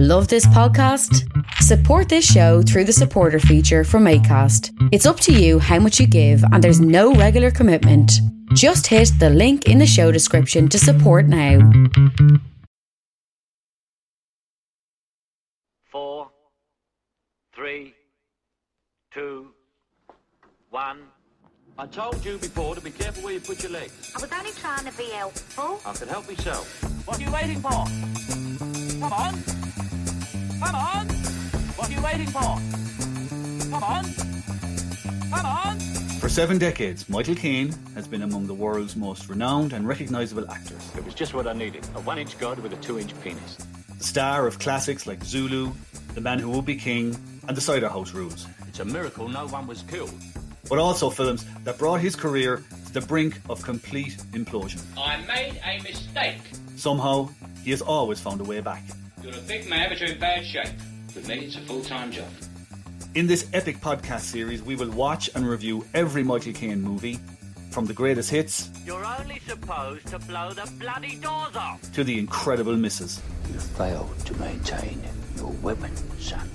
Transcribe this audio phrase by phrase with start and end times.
[0.00, 1.28] Love this podcast?
[1.54, 4.70] Support this show through the supporter feature from ACAST.
[4.92, 8.12] It's up to you how much you give, and there's no regular commitment.
[8.54, 11.58] Just hit the link in the show description to support now.
[15.90, 16.30] Four,
[17.52, 17.92] three,
[19.12, 19.48] two,
[20.70, 21.00] one.
[21.76, 24.12] I told you before to be careful where you put your legs.
[24.16, 25.80] I was only trying to be helpful.
[25.84, 26.84] I can help myself.
[27.04, 27.84] What are you waiting for?
[29.00, 29.67] Come on.
[30.60, 31.06] Come on.
[31.76, 32.40] What are you waiting for?
[33.70, 34.04] Come on.
[35.30, 35.78] Come on.
[36.18, 40.90] For seven decades, Michael Caine has been among the world's most renowned and recognisable actors.
[40.96, 41.86] It was just what I needed.
[41.94, 43.56] A one-inch god with a two-inch penis.
[43.98, 45.72] The star of classics like Zulu,
[46.14, 48.46] The Man Who Would Be King, and The Cider House Rules.
[48.66, 50.14] It's a miracle no one was killed.
[50.68, 54.82] But also films that brought his career to the brink of complete implosion.
[54.96, 56.40] I made a mistake.
[56.76, 57.30] Somehow,
[57.62, 58.82] he has always found a way back.
[59.22, 60.68] You're a big man, but you're in bad shape.
[61.14, 62.28] With me, it's a full-time job.
[63.14, 67.18] In this epic podcast series, we will watch and review every Michael Caine movie,
[67.70, 71.80] from the greatest hits You're only supposed to blow the bloody doors off.
[71.92, 73.20] to the incredible misses,
[73.52, 75.00] You failed to maintain
[75.36, 76.48] your weapon, son.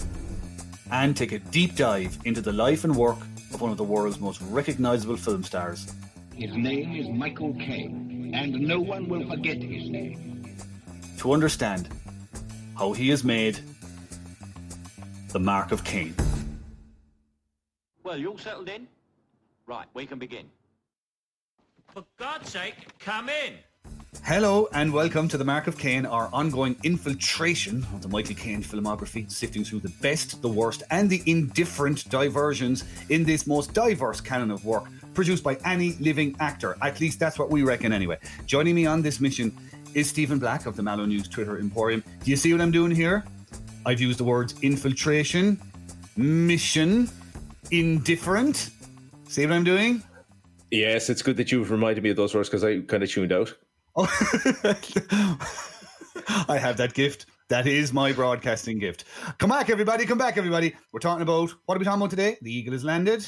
[0.92, 3.18] and take a deep dive into the life and work
[3.54, 5.94] of one of the world's most recognisable film stars.
[6.36, 10.30] His name is Michael Caine, and no one will forget his name.
[11.20, 11.88] to understand
[12.78, 13.60] how he has made
[15.32, 16.16] the mark of Caine.
[18.04, 18.88] Well, you all settled in?
[19.66, 20.46] Right, we can begin.
[21.88, 23.54] For God's sake, come in.
[24.24, 28.64] Hello and welcome to the Mark of Caine, our ongoing infiltration of the Michael Caine
[28.64, 34.22] filmography, sifting through the best, the worst, and the indifferent diversions in this most diverse
[34.22, 36.78] canon of work produced by any living actor.
[36.82, 38.18] At least that's what we reckon anyway.
[38.46, 39.56] Joining me on this mission
[39.96, 42.04] is Stephen Black of the Mallow News Twitter Emporium.
[42.24, 43.24] Do you see what I'm doing here?
[43.86, 45.60] I've used the words infiltration,
[46.18, 47.10] mission,
[47.72, 48.72] indifferent.
[49.28, 50.04] See what I'm doing?
[50.72, 53.32] Yes, it's good that you've reminded me of those words because I kind of tuned
[53.32, 53.54] out.
[53.96, 54.06] Oh,
[56.48, 57.28] I have that gift.
[57.50, 59.04] That is my broadcasting gift.
[59.38, 60.06] Come back, everybody.
[60.06, 60.74] Come back, everybody.
[60.92, 62.38] We're talking about what are we talking about today?
[62.42, 63.28] The eagle has landed.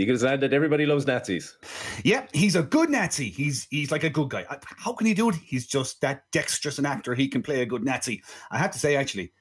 [0.00, 1.58] The Eagles that Everybody loves Nazis.
[2.04, 3.28] Yeah, he's a good Nazi.
[3.28, 4.46] He's he's like a good guy.
[4.78, 5.34] How can he do it?
[5.34, 7.14] He's just that dexterous an actor.
[7.14, 8.22] He can play a good Nazi.
[8.50, 9.34] I have to say, actually,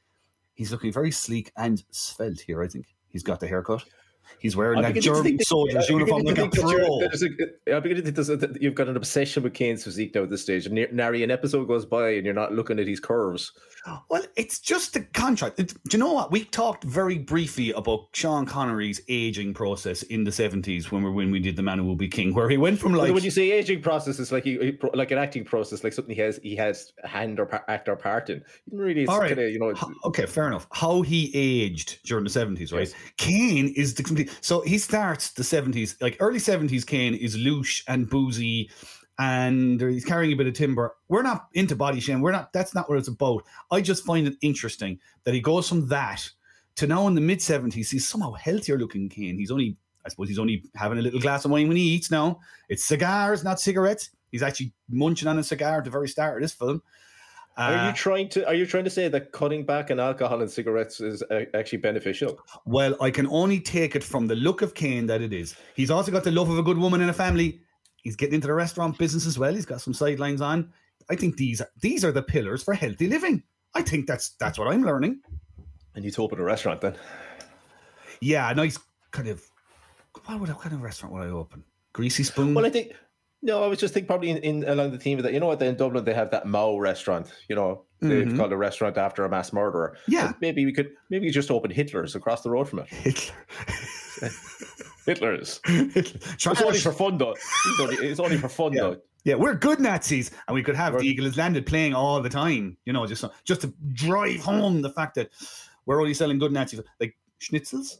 [0.55, 2.61] he's looking very sleek and svelte here.
[2.61, 3.85] I think he's got the haircut.
[4.39, 6.71] He's wearing that German soldier's uniform like a to think that pro.
[6.71, 9.53] you're- there's a- I'm beginning to think there's a- that you've got an obsession with
[9.53, 10.65] Caine's physique now at this stage.
[10.65, 13.51] And nary an episode goes by and you're not looking at his curves.
[14.09, 15.59] Well, it's just the contract.
[15.59, 16.31] It- do you know what?
[16.31, 21.31] We talked very briefly about Sean Connery's aging process in the seventies when we when
[21.31, 23.31] we did The Man Who Will Be King, where he went from like when you
[23.31, 26.39] say aging process, it's like he, he- like an acting process, like something he has
[26.43, 28.41] he has a hand or act or part in.
[28.71, 29.29] Really, it's All right.
[29.29, 29.73] kind of you know.
[30.05, 30.67] Okay, fair enough.
[30.71, 32.93] How he aged during the seventies, right?
[33.17, 34.03] Caine is the
[34.41, 36.83] So he starts the seventies, like early seventies.
[36.85, 38.69] Caine is louche and boozy,
[39.19, 40.95] and he's carrying a bit of timber.
[41.07, 42.21] We're not into body shame.
[42.21, 42.53] We're not.
[42.53, 43.43] That's not what it's about.
[43.71, 46.27] I just find it interesting that he goes from that
[46.75, 47.91] to now in the mid seventies.
[47.91, 49.09] He's somehow healthier looking.
[49.09, 49.37] Caine.
[49.37, 49.77] He's only.
[50.05, 52.39] I suppose he's only having a little glass of wine when he eats now.
[52.69, 54.11] It's cigars, not cigarettes.
[54.31, 56.81] He's actually munching on a cigar at the very start of this film.
[57.59, 60.41] Are Uh, you trying to are you trying to say that cutting back on alcohol
[60.41, 62.39] and cigarettes is uh, actually beneficial?
[62.65, 65.55] Well, I can only take it from the look of Caine that it is.
[65.75, 67.59] He's also got the love of a good woman and a family.
[68.03, 69.53] He's getting into the restaurant business as well.
[69.53, 70.71] He's got some sidelines on.
[71.09, 73.43] I think these are these are the pillars for healthy living.
[73.75, 75.19] I think that's that's what I'm learning.
[75.95, 76.95] And you to open a restaurant then?
[78.21, 78.79] Yeah, a nice
[79.11, 79.43] kind of
[80.25, 81.65] what would what kind of restaurant would I open?
[81.91, 82.53] Greasy spoon.
[82.53, 82.93] Well, I think
[83.41, 83.63] no.
[83.63, 85.33] I was just thinking probably in, in along the theme of that.
[85.33, 85.61] You know what?
[85.61, 87.31] In Dublin, they have that Mao restaurant.
[87.47, 88.37] You know, they've Mhm.
[88.37, 89.97] called a restaurant after a mass murderer.
[90.07, 90.33] Yeah.
[90.41, 92.87] Maybe we could maybe we just open Hitler's across the road from it.
[92.87, 93.33] Hitler.
[95.05, 95.59] Hitler's.
[96.37, 97.31] Try- It's only for fun though.
[97.31, 98.81] It's only, it's only for fun Yeah.
[98.81, 98.97] though.
[99.25, 101.01] Yeah, we're good Nazis, and we could have Right.
[101.01, 102.77] the Eagle has landed playing all the time.
[102.85, 105.29] You know, just just to drive home the fact that
[105.85, 107.99] we're only selling good Nazis like schnitzels.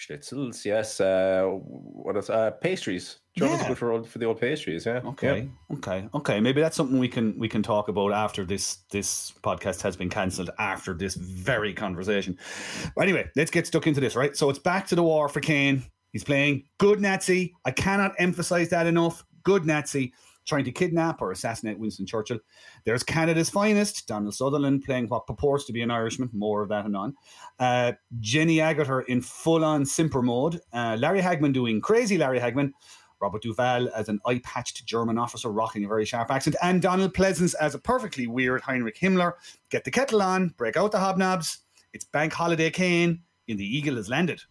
[0.00, 1.00] Schnitzels, yes.
[1.00, 2.30] Uh, what else?
[2.30, 3.18] Uh, pastries.
[3.36, 3.68] German's Yeah.
[3.68, 4.86] good for old, for the old pastries.
[4.86, 5.00] Yeah.
[5.04, 6.40] Okay, okay, okay.
[6.40, 10.08] Maybe that's something we can we can talk about after this this podcast has been
[10.08, 12.38] cancelled after this very conversation.
[12.96, 14.16] But anyway, let's get stuck into this.
[14.16, 15.84] Right, so it's back to the war for Caine.
[16.12, 17.54] He's playing good Nazi.
[17.66, 19.24] I cannot emphasize that enough.
[19.42, 20.12] Good Nazi
[20.50, 22.40] trying to kidnap or assassinate Winston Churchill.
[22.84, 26.28] There's Canada's finest, Donald Sutherland, playing what purports to be an Irishman.
[26.34, 27.14] More of that and on.
[27.58, 30.60] Uh, Jenny Agutter in full on simper mode.
[30.72, 32.72] Uh, Larry Hagman doing crazy Larry Hagman.
[33.20, 37.14] Robert Duvall as an eye patched German officer rocking a very sharp accent, and Donald
[37.14, 39.34] Pleasence as a perfectly weird Heinrich Himmler.
[39.70, 41.58] Get the kettle on, break out the hobnobs.
[41.92, 44.42] It's Bank Holiday Caine, and the Eagle has landed.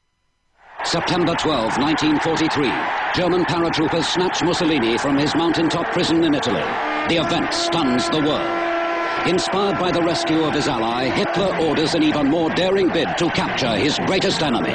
[0.85, 2.71] September 12, 1943.
[3.13, 6.63] German paratroopers snatch Mussolini from his mountaintop prison in Italy.
[7.09, 9.27] The event stuns the world.
[9.27, 13.29] Inspired by the rescue of his ally, Hitler orders an even more daring bid to
[13.31, 14.71] capture his greatest enemy.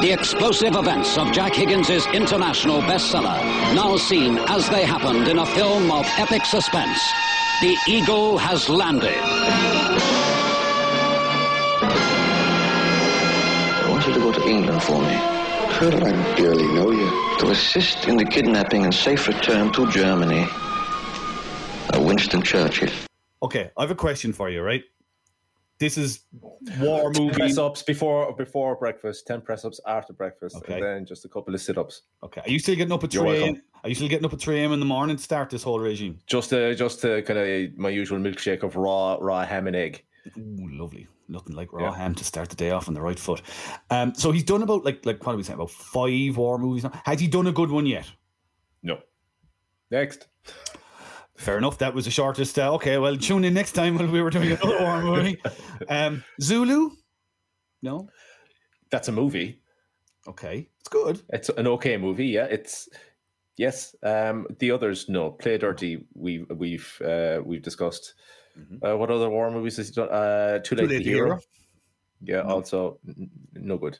[0.00, 3.40] The explosive events of Jack Higgins' international bestseller,
[3.74, 6.98] now seen as they happened in a film of epic suspense.
[7.62, 10.25] The Eagle has landed.
[14.06, 15.16] You to go to England for me.
[15.70, 17.10] Colonel, I barely know you.
[17.40, 20.46] To assist in the kidnapping and safe return to Germany.
[21.92, 22.90] Uh, Winston Churchill.
[23.42, 24.82] Okay, I have a question for you, right?
[25.78, 26.20] This is
[26.80, 27.34] war movie.
[27.34, 30.74] Press ups before before breakfast, ten press ups after breakfast, Okay.
[30.74, 32.02] and then just a couple of sit ups.
[32.22, 33.62] Okay, are you still getting up at 3 welcome.
[33.86, 34.72] Are you still getting up at 3 a.m.
[34.72, 36.18] in the morning to start this whole regime?
[36.26, 40.02] Just uh, just to kind of my usual milkshake of raw raw ham and egg.
[40.36, 41.06] Ooh, lovely.
[41.28, 41.96] Nothing like raw Yeah.
[41.96, 43.42] ham to start the day off on the right foot.
[43.90, 46.82] Um, so he's done about like like what are we saying about five war movies
[46.82, 47.00] now?
[47.04, 48.10] Has he done a good one yet?
[48.82, 48.98] No.
[49.92, 50.26] Next.
[51.36, 51.78] Fair enough.
[51.78, 52.58] That was the shortest.
[52.58, 55.40] Uh, okay, well, tune in next time when we were doing another war movie.
[55.88, 56.90] Um, Zulu.
[57.82, 58.08] No.
[58.90, 59.60] That's a movie.
[60.26, 61.22] Okay, it's good.
[61.28, 62.26] It's an okay movie.
[62.26, 62.88] Yeah, it's
[63.56, 63.94] yes.
[64.02, 65.30] Um, the others no.
[65.30, 66.06] Play Dirty.
[66.14, 68.14] We we've uh, we've discussed.
[68.82, 70.08] Uh, what other war movies has he done?
[70.08, 71.26] Uh, Too Late, Late to to Hero.
[71.26, 71.40] Hero.
[72.22, 73.98] Yeah, also n- no good.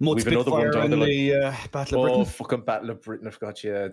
[0.00, 2.32] Mud We've another one down the the uh, Battle of Oh, Britain.
[2.32, 3.28] fucking Battle of Britain!
[3.28, 3.92] I forgot you.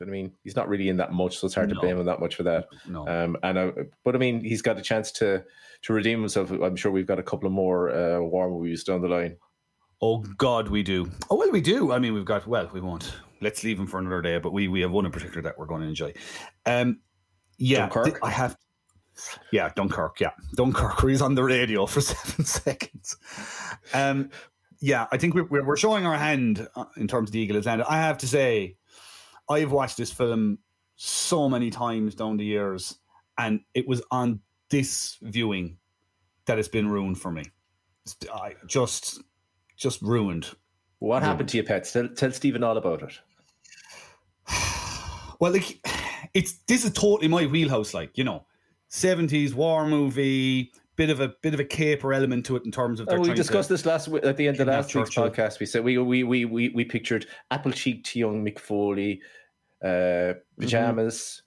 [0.00, 1.74] I mean, he's not really in that much, so it's hard No.
[1.74, 2.68] to blame him that much for that.
[2.86, 3.08] No.
[3.08, 3.72] Um, and I,
[4.04, 5.44] but I mean, he's got a chance to
[5.82, 6.52] to redeem himself.
[6.52, 9.36] I'm sure we've got a couple of more uh, war movies down the line.
[10.00, 11.10] Oh God, we do.
[11.30, 11.90] Oh well, we do.
[11.90, 12.46] I mean, we've got.
[12.46, 13.12] Well, we won't.
[13.40, 14.38] Let's leave them for another day.
[14.38, 16.12] But we we have one in particular that we're going to enjoy.
[16.66, 17.00] Um,
[17.58, 18.04] yeah, Dunkirk?
[18.04, 18.56] th- I have.
[19.52, 20.20] Yeah, Dunkirk.
[20.20, 21.02] Yeah, Dunkirk.
[21.02, 23.16] Where he's on the radio for seven seconds.
[23.92, 24.30] Um,
[24.80, 27.66] yeah, I think we're we're showing our hand uh, in terms of the Eagle has.
[27.66, 28.76] I have to say,
[29.48, 30.58] I've watched this film
[30.96, 32.98] so many times down the years,
[33.36, 34.40] and it was on
[34.70, 35.76] this viewing
[36.46, 37.44] that it's been ruined for me.
[38.32, 39.20] I just
[39.76, 40.50] just ruined.
[40.98, 41.92] What happened to you, Pets?
[41.92, 43.18] Tell, tell Stephen all about it.
[45.40, 45.84] Well, like
[46.34, 47.92] it's this is totally my wheelhouse.
[47.92, 48.46] Like you know,
[48.88, 53.00] seventies war movie, bit of a bit of a caper element to it in terms
[53.00, 53.08] of.
[53.08, 55.30] Oh, we trying to- discussed this last week at the end of last week's Churchill.
[55.30, 55.58] podcast.
[55.58, 59.20] We said we we we we, we pictured apple cheeked young Mick Foley,
[59.82, 61.42] uh, pajamas,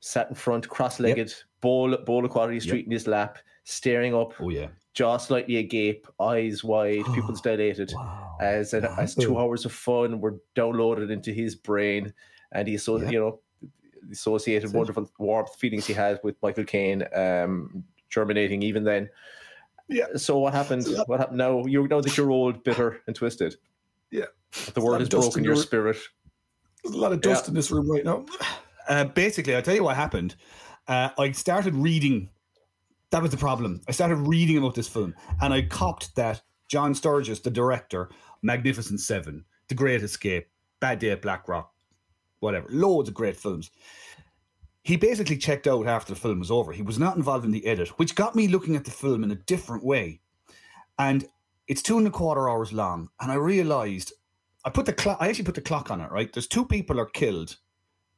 [0.00, 4.32] sat in front, cross legged, bowl bowl of quality street in his lap, staring up,
[4.40, 7.92] Oh yeah, jaw slightly agape, eyes wide, pupils dilated,
[8.40, 12.14] as an, as two hours of fun were downloaded into his brain,
[12.52, 13.10] and he so Yeah.
[13.10, 13.40] you know
[14.10, 19.08] associated wonderful warmth feelings he had with Michael Caine, um, germinating even then.
[19.88, 20.06] Yeah.
[20.16, 20.86] So what happened?
[21.06, 21.64] What happened now?
[21.66, 23.56] You know that you're old, bitter, and twisted.
[24.10, 24.26] Yeah.
[24.74, 25.96] The world has broken your your- spirit.
[26.82, 27.48] There's a lot of dust Yeah.
[27.50, 28.26] in this room right now.
[28.88, 30.36] Uh, basically, I'll tell you what happened.
[30.86, 32.30] Uh, I started reading.
[33.10, 33.80] That was the problem.
[33.88, 38.10] I started reading about this film, and I copped that John Sturges, the director,
[38.42, 40.48] Magnificent Seven, The Great Escape,
[40.78, 41.72] Bad Day at Black Rock,
[42.40, 43.70] whatever, loads of great films.
[44.82, 46.72] He basically checked out after the film was over.
[46.72, 49.32] He was not involved in the edit, which got me looking at the film in
[49.32, 50.20] a different way.
[50.98, 51.26] And
[51.66, 54.12] it's two and a quarter hours long, and I realized
[54.64, 55.18] I put the clock.
[55.20, 56.10] I actually put the clock on it.
[56.10, 57.56] Right, there's two people are killed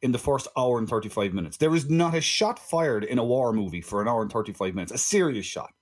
[0.00, 1.56] in the first hour and 35 minutes.
[1.56, 4.74] There is not a shot fired in a war movie for an hour and 35
[4.74, 4.92] minutes.
[4.92, 5.72] A serious shot.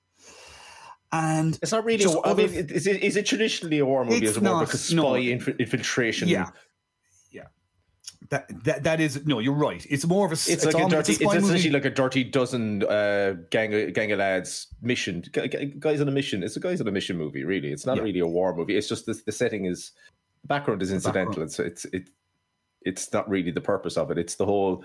[1.12, 1.98] And It's not really.
[1.98, 4.26] Just I mean, is it, is it traditionally a war movie?
[4.26, 5.14] It's it more not, like a spy no.
[5.14, 6.28] infiltration?
[6.28, 6.50] yeah,
[8.30, 9.38] that that that is no.
[9.38, 9.84] You're right.
[9.88, 10.34] It's more of a.
[10.34, 11.12] It's, like a dirty.
[11.12, 11.46] It's, spy movie.
[11.46, 15.22] essentially like a dirty dozen uh, gang of, gang of lads mission.
[15.32, 16.42] Gu- gu- Guys on a mission.
[16.42, 17.44] It's a guys on a mission movie.
[17.44, 18.02] Really, it's not Yeah.
[18.02, 18.76] really a war movie.
[18.76, 19.92] It's just the, the setting is
[20.42, 21.30] the background is incidental.
[21.30, 21.48] background.
[21.50, 22.10] It's it's it.
[22.82, 24.18] It's not really the purpose of it.
[24.18, 24.84] It's the whole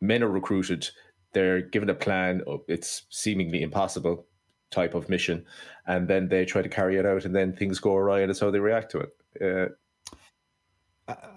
[0.00, 0.88] men are recruited.
[1.32, 2.42] They're given a plan.
[2.68, 4.26] It's seemingly impossible
[4.70, 5.44] type of mission,
[5.86, 8.40] and then they try to carry it out, and then things go awry, and it's
[8.40, 9.10] how they react to it.
[9.40, 9.72] Uh,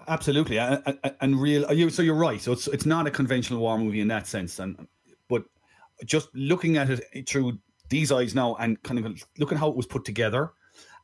[0.08, 1.70] Absolutely, and, and- and real.
[1.72, 2.40] You, so you're right.
[2.40, 4.86] So it's it's not a conventional war movie in that sense, and
[5.28, 5.44] but
[6.04, 9.86] just looking at it through these eyes now, and kind of looking how it was
[9.86, 10.52] put together,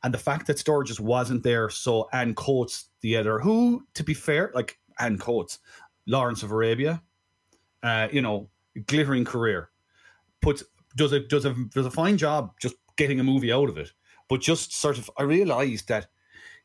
[0.03, 4.13] and the fact that Sturges wasn't there, so Anne Coates, the other, who, to be
[4.13, 5.59] fair, like Anne Coates,
[6.05, 7.01] Lawrence of Arabia,
[7.83, 8.49] uh, you know,
[8.87, 9.69] glittering career,
[10.41, 10.63] puts
[10.95, 13.91] does a does a does a fine job just getting a movie out of it,
[14.29, 16.07] but just sort of I realised that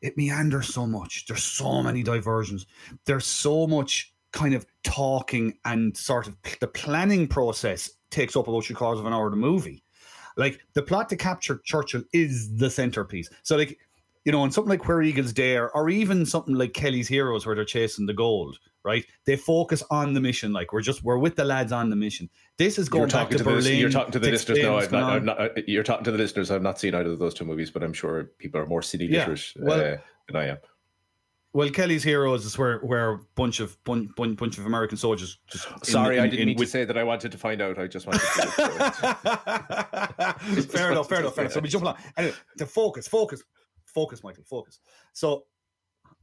[0.01, 1.25] it meanders so much.
[1.27, 2.65] There's so many diversions.
[3.05, 8.63] There's so much kind of talking and sort of the planning process takes up about
[8.63, 9.83] three quarters of an hour of the movie.
[10.37, 13.29] Like the plot to capture Churchill is the centerpiece.
[13.43, 13.77] So like
[14.25, 17.55] you know, in something like Where Eagles Dare, or even something like Kelly's Heroes, where
[17.55, 19.05] they're chasing the gold, right?
[19.25, 20.53] They focus on the mission.
[20.53, 22.29] Like we're just we're with the lads on the mission.
[22.57, 23.79] This is going You're back talking to to, the, Berlin.
[23.79, 24.59] you're talking to the listeners.
[24.59, 26.51] No, I've not, I've not, uh, you're talking to the listeners.
[26.51, 29.05] I've not seen either of those two movies, but I'm sure people are more city
[29.05, 30.57] Yeah, literate well- uh, than I am.
[31.51, 35.67] Well, Kelly's Heroes is where where a bunch of bunch, bunch, of American soldiers just.
[35.83, 37.79] Sorry, in- I didn't in- mean with- to say that I wanted to find out.
[37.79, 38.27] I just wanted to.
[40.69, 41.53] fair enough, fair enough, fair enough.
[41.53, 41.97] So we jump along.
[42.17, 43.41] Anyway, the focus, focus,
[43.85, 44.77] focus, Michael, focus.
[45.13, 45.45] So,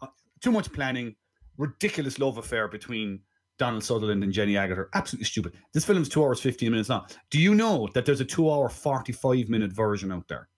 [0.00, 0.06] uh,
[0.40, 1.16] too much planning,
[1.58, 3.20] ridiculous love affair between
[3.58, 4.86] Donald Sutherland and Jenny Agutter.
[4.94, 5.54] Absolutely stupid.
[5.72, 7.06] This film's two hours, 15 minutes long.
[7.30, 10.48] Do you know that there's a two hour, 45 minute version out there?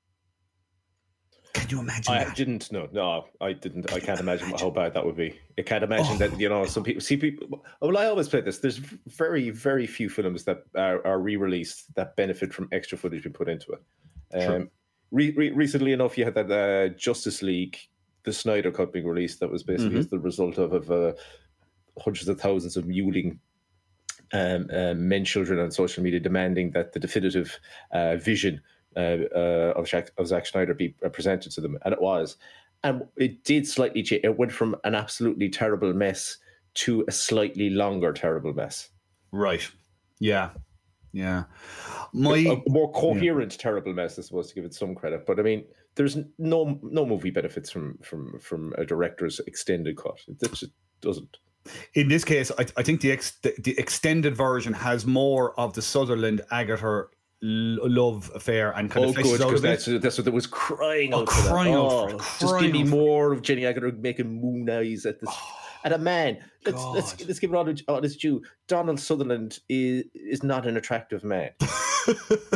[1.54, 2.36] Can you imagine I that?
[2.36, 2.88] didn't know.
[2.92, 3.92] No, I didn't.
[3.92, 5.38] I can't imagine how bad that would be.
[5.58, 6.18] I can't imagine Oh.
[6.18, 6.38] that.
[6.38, 7.64] You know, some people see people.
[7.80, 8.58] Well, I always play this.
[8.58, 8.76] There's
[9.06, 13.48] very, very few films that are, are re-released that benefit from extra footage being put
[13.48, 14.42] into it.
[14.44, 14.70] Um,
[15.10, 17.78] re- re- recently enough, you had that uh, Justice League,
[18.28, 19.40] the Snyder Cut being released.
[19.40, 20.00] That was basically Mhm.
[20.00, 21.12] as the result of, of uh,
[21.98, 23.38] hundreds of thousands of mewling
[24.32, 27.58] um, uh, men, children on social media demanding that the definitive
[27.92, 28.60] uh, vision
[28.96, 32.36] uh, uh, of, Zack, of Zack Snyder be uh, presented to them, and it was.
[32.84, 34.24] And it did slightly change.
[34.24, 36.36] It went from an absolutely terrible mess
[36.74, 38.90] to a slightly longer terrible mess.
[39.32, 39.66] Right.
[40.20, 40.50] Yeah.
[41.12, 41.44] Yeah.
[42.12, 45.24] My a more coherent terrible mess, I suppose, to give it some credit.
[45.26, 45.64] But I mean,
[45.94, 50.18] there's no no movie benefits from from from a director's extended cut.
[50.28, 50.64] It just
[51.00, 51.38] doesn't.
[51.94, 55.72] in this case, I, I think the, ex, the the extended version has more of
[55.74, 57.06] the Sutherland Agutter
[57.40, 61.20] love affair and kind Oh, of good, out that's, that's what it was crying Oh,
[61.22, 61.40] out for.
[61.40, 64.40] Oh, crying out for Oh, it, Just crying give me more of Jenny Agutter making
[64.40, 65.28] moon eyes at this.
[65.32, 65.54] Oh,
[65.84, 68.42] and a man, let's, let's, let's give it all, all its due.
[68.66, 71.50] Donald Sutherland is is not an attractive man.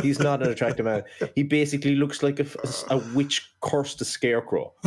[0.01, 1.03] He's not an attractive man.
[1.35, 2.45] He basically looks like a,
[2.89, 4.73] a witch cursed a scarecrow.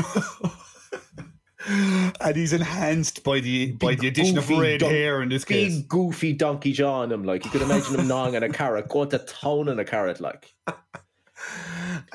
[1.69, 5.77] and he's enhanced by the by the addition of red dun- hair in this case.
[5.77, 9.09] Big goofy donkey John him like you could imagine him gnawing on a carrot, going
[9.11, 10.55] to town on a carrot like.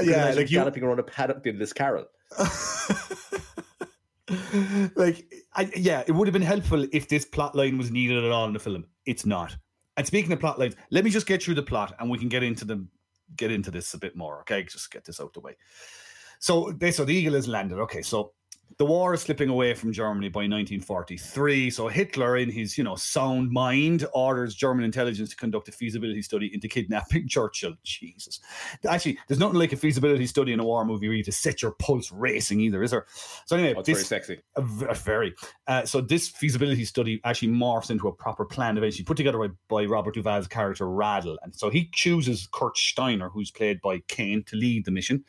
[0.01, 2.08] Yeah, like you, galloping around a paddock in this carrot.
[4.96, 8.31] like I, yeah, it would have been helpful if this plot line was needed at
[8.31, 8.86] all in the film.
[9.05, 9.55] It's not.
[10.01, 12.27] And speaking of plot lines, let me just get through the plot and we can
[12.27, 12.84] get into the
[13.38, 14.39] get into this a bit more.
[14.39, 15.55] Okay, just get this out the way.
[16.39, 17.77] So they so the eagle is landed.
[17.77, 18.34] Okay, so
[18.78, 21.70] the war is slipping away from Germany by 1943.
[21.70, 26.22] So Hitler, in his you know sound mind, orders German intelligence to conduct a feasibility
[26.22, 27.74] study into kidnapping Churchill.
[27.84, 28.40] Jesus,
[28.88, 31.72] actually, there's nothing like a feasibility study in a war movie really to set your
[31.72, 33.06] pulse racing either, is there?
[33.46, 34.42] So anyway, Oh, it's this, very sexy.
[34.58, 35.34] v- a very.
[35.68, 39.48] Uh, so this feasibility study actually morphs into a proper plan eventually put together by,
[39.70, 41.38] by Robert Duvall's character Radl.
[41.44, 45.24] And so he chooses Kurt Steiner, who's played by Caine, to lead the mission.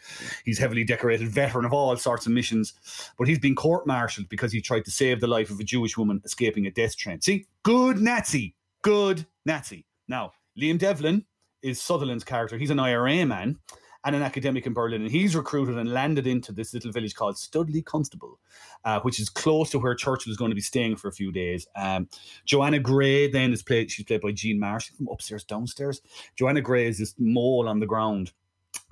[0.45, 2.73] He's heavily decorated veteran of all sorts of missions,
[3.19, 6.21] but he's been court-martialed because he tried to save the life of a Jewish woman
[6.23, 7.19] escaping a death train.
[7.23, 9.87] See, good Nazi, good Nazi.
[10.07, 11.25] Now, Liam Devlin
[11.63, 12.59] is Sutherland's character.
[12.59, 13.59] He's an IRA man
[14.05, 17.39] and an academic in Berlin, and he's recruited and landed into this little village called
[17.39, 18.39] Studley Constable,
[18.85, 21.33] uh, which is close to where Churchill is going to be staying for a few
[21.33, 21.67] days.
[21.75, 22.09] Um,
[22.45, 26.03] Joanna Gray then is played; she's played by Jean Marsh from upstairs, downstairs.
[26.37, 28.33] Joanna Gray is this mole on the ground.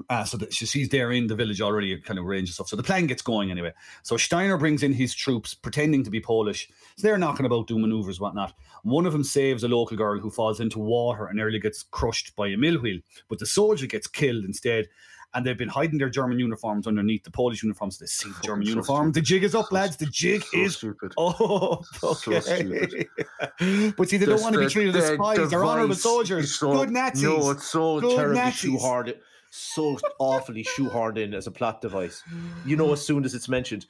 [0.08, 2.68] Uh, so that she, she's there in the village already, kind of range and stuff.
[2.68, 3.72] So the plan gets going anyway.
[4.02, 6.68] So Steiner brings in his troops, pretending to be Polish.
[6.96, 8.54] So they're knocking about, doing maneuvers, whatnot.
[8.82, 12.34] One of them saves a local girl who falls into water and nearly gets crushed
[12.36, 13.00] by a mill wheel.
[13.28, 14.88] But the soldier gets killed instead.
[15.32, 17.98] And they've been hiding their German uniforms underneath the Polish uniforms.
[17.98, 19.12] They see the German so uniform.
[19.12, 19.96] The jig is up, lads.
[19.96, 21.12] The jig So is stupid.
[21.16, 22.40] Oh, So okay.
[22.40, 23.94] stupid.
[23.96, 25.48] but see, they don't want to be treated as spies.
[25.50, 26.56] They're honourable soldiers.
[26.58, 27.22] so- Good Nazis.
[27.22, 28.70] No, it's so Good terribly Nazis.
[28.72, 29.14] shoehorned,
[29.50, 32.22] so awfully shoehorned in as a plot device.
[32.64, 33.86] You know, as soon as it's mentioned,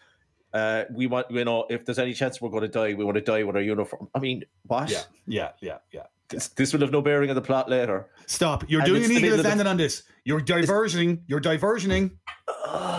[0.52, 3.14] uh, we want, you know, if there's any chance we're going to die, we want
[3.16, 4.08] to die with our uniform.
[4.14, 4.90] I mean, what?
[4.90, 6.06] Yeah, yeah, yeah, yeah.
[6.28, 8.08] This, this will have no bearing on the plot later.
[8.26, 8.64] Stop.
[8.68, 10.04] You're And doing an eagle the- on this.
[10.24, 11.22] You're diversioning.
[11.26, 12.12] You're diversioning.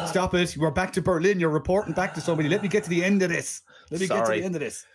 [0.08, 0.56] Stop it.
[0.58, 1.40] We're back to Berlin.
[1.40, 2.50] You're reporting back to somebody.
[2.50, 3.62] Let me get to the end of this.
[3.90, 4.86] Let me get to the end of this.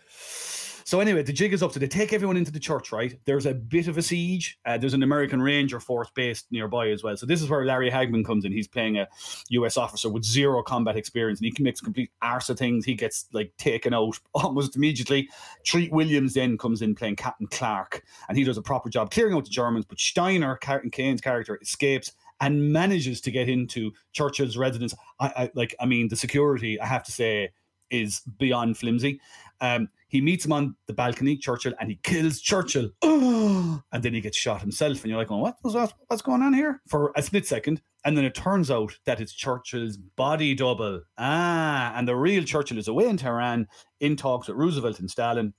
[0.87, 1.73] So anyway, the jig is up.
[1.73, 3.13] So they take everyone into the church, right?
[3.25, 4.57] There's a bit of a siege.
[4.65, 7.17] Uh, there's an American Ranger force based nearby as well.
[7.17, 8.53] So this is where Larry Hagman comes in.
[8.53, 9.05] He's playing a
[9.49, 9.75] U.S.
[9.75, 12.85] officer with zero combat experience, and he commits complete arse of things.
[12.85, 15.27] He gets like taken out almost immediately.
[15.65, 19.35] Treat Williams then comes in playing Captain Clark, and he does a proper job clearing
[19.35, 19.83] out the Germans.
[19.83, 24.93] But Steiner, Captain Caine's character, escapes and manages to get into Churchill's residence.
[25.19, 25.75] I, I like.
[25.81, 26.79] I mean, the security.
[26.79, 27.49] I have to say
[27.89, 29.19] is beyond flimsy.
[29.59, 32.89] Um, he meets him on the balcony, Churchill, and he kills Churchill.
[33.01, 35.01] and then he gets shot himself.
[35.01, 35.75] And you're like, well, what was?
[36.07, 36.81] What's going on here?
[36.87, 37.81] For a split second.
[38.05, 41.01] And then it turns out that it's Churchill's body double.
[41.17, 43.67] Ah, and the real Churchill is away in Tehran
[43.99, 45.53] in talks with Roosevelt and Stalin.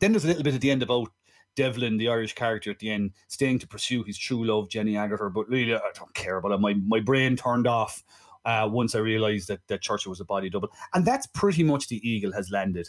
[0.00, 1.08] Then there's a little bit at the end about
[1.54, 5.32] Devlin, the Irish character at the end, staying to pursue his true love, Jenny Agutter.
[5.32, 6.60] But really, I don't care about it.
[6.60, 8.02] My, my brain turned off
[8.46, 10.70] uh, once I realised that, that Churchill was a body double.
[10.94, 12.88] And that's pretty much the eagle has landed.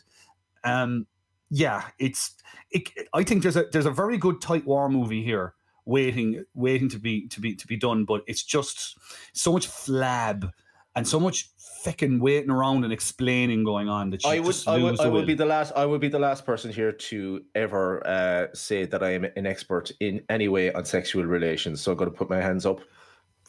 [0.67, 1.07] Um,
[1.49, 2.35] yeah, it's.
[2.71, 5.53] It, I think there's a there's a very good tight war movie here
[5.85, 8.97] waiting waiting to be to be to be done, but it's just
[9.33, 10.51] so much flab
[10.95, 11.49] and so much
[11.83, 15.25] fucking waiting around and explaining going on that I would, I would, I would will.
[15.25, 15.71] be the last.
[15.75, 19.45] I would be the last person here to ever uh, say that I am an
[19.45, 21.81] expert in any way on sexual relations.
[21.81, 22.79] So I'm going to put my hands up,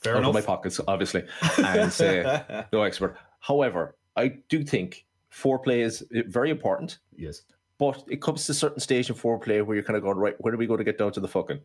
[0.00, 0.28] Fair out enough.
[0.28, 1.24] of my pockets, obviously,
[1.58, 3.16] and say no expert.
[3.40, 5.06] However, I do think
[5.38, 6.98] foreplay is very important.
[7.16, 7.42] Yes.
[7.78, 10.34] But it comes to a certain stage in foreplay where you're kind of going, right,
[10.40, 11.60] where do we go to get down to the fucking?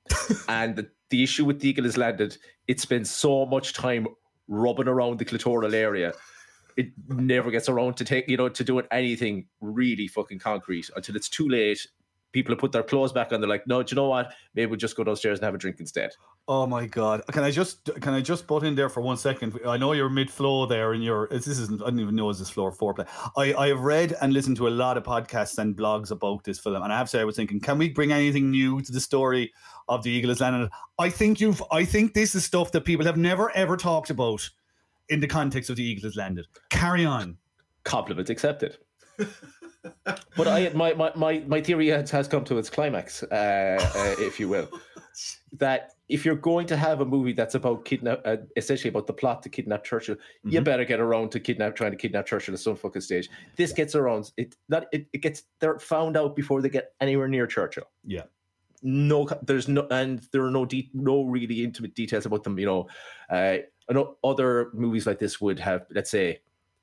[0.48, 4.06] and the, the issue with the eagle is landed, it spends so much time
[4.48, 6.14] rubbing around the clitoral area.
[6.76, 11.16] It never gets around to take, you know, to doing anything really fucking concrete until
[11.16, 11.86] it's too late.
[12.32, 13.40] People have put their clothes back on.
[13.40, 14.32] They're like, no, do you know what?
[14.54, 16.10] Maybe we'll just go downstairs and have a drink instead.
[16.46, 17.22] Oh my god!
[17.30, 19.58] Can I just can I just butt in there for one second?
[19.66, 21.82] I know you're mid flow there, and you're this isn't.
[21.82, 23.06] I don't even know is this floor foreplay.
[23.36, 26.58] I I have read and listened to a lot of podcasts and blogs about this
[26.58, 28.92] film, and I have to say I was thinking, can we bring anything new to
[28.92, 29.52] the story
[29.88, 30.70] of the Eagle is landed?
[30.98, 31.62] I think you've.
[31.70, 34.48] I think this is stuff that people have never ever talked about
[35.08, 36.46] in the context of the Eagle has landed.
[36.70, 37.36] Carry on.
[37.84, 38.78] Compliment accepted.
[40.36, 44.14] but I, my, my, my, my theory has, has come to its climax, uh, uh,
[44.18, 44.68] if you will.
[45.54, 49.12] That if you're going to have a movie that's about kidnap, uh, essentially about the
[49.12, 52.60] plot to kidnap Churchill, you better get around to kidnap, trying to kidnap Churchill at
[52.60, 53.28] some fucking stage.
[53.56, 54.30] This gets around.
[54.36, 57.84] It not it, it gets they're found out before they get anywhere near Churchill.
[58.04, 58.24] Yeah.
[58.82, 62.56] No, there's no, and there are no de- no really intimate details about them.
[62.56, 62.88] You know,
[63.28, 63.58] uh,
[63.90, 66.40] I know other movies like this would have, let's say,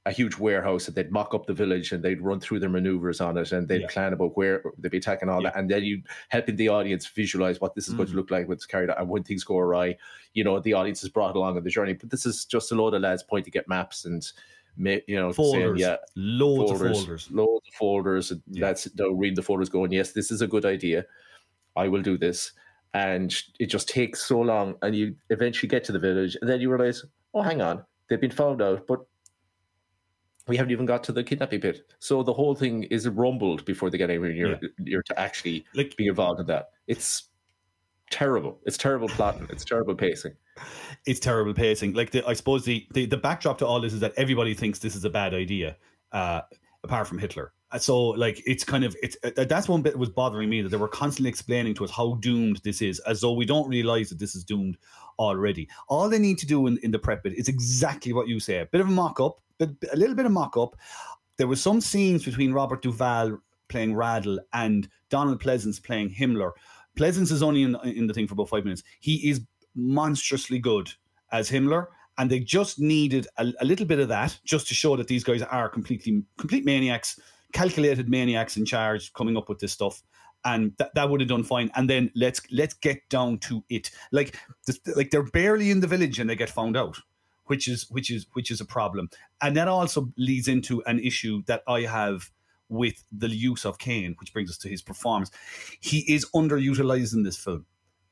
[0.08, 3.20] a huge warehouse and they'd mock up the village and they'd run through their maneuvers
[3.22, 3.88] on it and they'd Yeah.
[3.90, 7.60] plan about where they'd be attacking all that and then you helping the audience visualize
[7.60, 8.20] what this is going to mm-hmm.
[8.20, 9.98] look like when it's carried out and when things go awry
[10.34, 11.94] you know the audience is brought along on the journey.
[11.94, 14.24] But this is just a load of lads pointing at maps and
[14.78, 17.32] you know saying yeah Loads folders, of folders.
[17.32, 18.68] loads of folders and Yeah.
[18.68, 21.06] that's they'll read the folders going yes this is a good idea.
[21.76, 22.52] I will do this.
[22.94, 26.62] And it just takes so long and you eventually get to the village and then
[26.62, 27.84] you realize oh hang on.
[28.08, 29.00] They've been found out but
[30.48, 31.82] we haven't even got to the kidnapping bit.
[32.00, 35.96] So the whole thing is rumbled before they get anywhere near, near to actually Like-
[35.98, 36.70] be involved in that.
[36.88, 37.30] It's
[38.12, 38.60] terrible.
[38.66, 39.48] It's terrible plotting.
[39.50, 40.34] It's terrible pacing.
[41.06, 41.94] it's terrible pacing.
[41.94, 44.80] Like the, I suppose the, the the backdrop to all this is that everybody thinks
[44.80, 45.76] this is a bad idea,
[46.12, 46.42] uh,
[46.84, 47.52] apart from Hitler.
[47.72, 50.62] Uh, So like it's kind of it's uh, that's one bit that was bothering me
[50.62, 53.68] that they were constantly explaining to us how doomed this is, as though we don't
[53.68, 54.78] realize that this is doomed
[55.20, 55.68] already.
[55.90, 58.60] All they need to do in, in the prep bit is exactly what you say:
[58.60, 60.76] a bit of a mock up, a little bit of mock up.
[61.38, 63.38] There was some scenes between Robert Duvall
[63.68, 66.52] playing Radl and Donald Pleasence playing Himmler.
[66.98, 68.84] Pleasence is only in, in the thing for about five minutes.
[69.00, 69.42] He is
[69.76, 70.92] monstrously good
[71.32, 71.88] as Himmler,
[72.18, 75.24] and they just needed a, a little bit of that just to show that these
[75.24, 77.20] guys are completely complete maniacs,
[77.52, 80.02] calculated maniacs in charge, coming up with this stuff.
[80.46, 81.72] And that, that would have done fine.
[81.76, 83.90] And then let's let's get down to it.
[84.12, 84.38] Like
[84.96, 86.98] like they're barely in the village and they get found out,
[87.46, 89.10] which is which is which is a problem.
[89.42, 92.32] And that also leads into an issue that I have
[92.70, 95.32] with the use of Caine, which brings us to his performance.
[95.80, 97.66] He is underutilized in this film.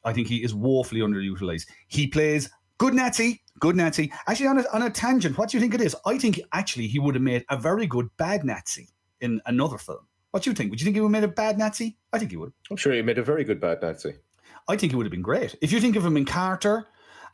[0.03, 1.65] I think he is woefully underutilized.
[1.87, 4.11] He plays good Nazi, good Nazi.
[4.27, 5.95] Actually, on a, on a tangent, what do you think it is?
[6.05, 8.89] I think actually he would have made a very good bad Nazi
[9.21, 10.07] in another film.
[10.31, 10.71] What do you think?
[10.71, 11.97] Would you think he would have made a bad Nazi?
[12.11, 12.51] I think he would.
[12.69, 14.15] I'm sure he made a very good bad Nazi.
[14.67, 15.55] I think he would have been great.
[15.61, 16.87] If you think of him in Carter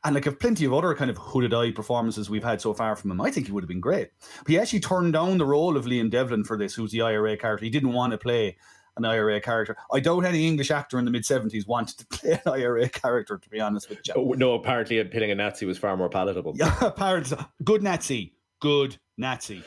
[0.03, 2.95] and like of plenty of other kind of hooded eye performances we've had so far
[2.95, 4.11] from him, I think he would have been great.
[4.39, 7.37] But he actually turned down the role of Liam Devlin for this, who's the IRA
[7.37, 7.65] character.
[7.65, 8.57] He didn't want to play
[8.97, 9.77] an IRA character.
[9.91, 13.37] I doubt any English actor in the mid 70s wanted to play an IRA character,
[13.37, 14.13] to be honest with you.
[14.15, 16.53] Oh, no, apparently pitting a Nazi was far more palatable.
[16.55, 17.37] Yeah, apparently.
[17.63, 18.33] Good Nazi.
[18.59, 19.63] Good Nazi.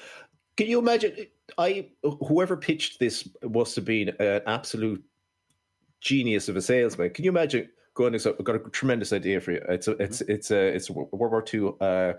[0.56, 1.16] Can you imagine?
[1.58, 5.02] I whoever pitched this must have been an absolute
[6.00, 7.10] genius of a salesman.
[7.10, 7.68] Can you imagine
[8.18, 9.62] So I've got a tremendous idea for you.
[9.68, 12.12] It's a, it's it's a it's a World War II uh,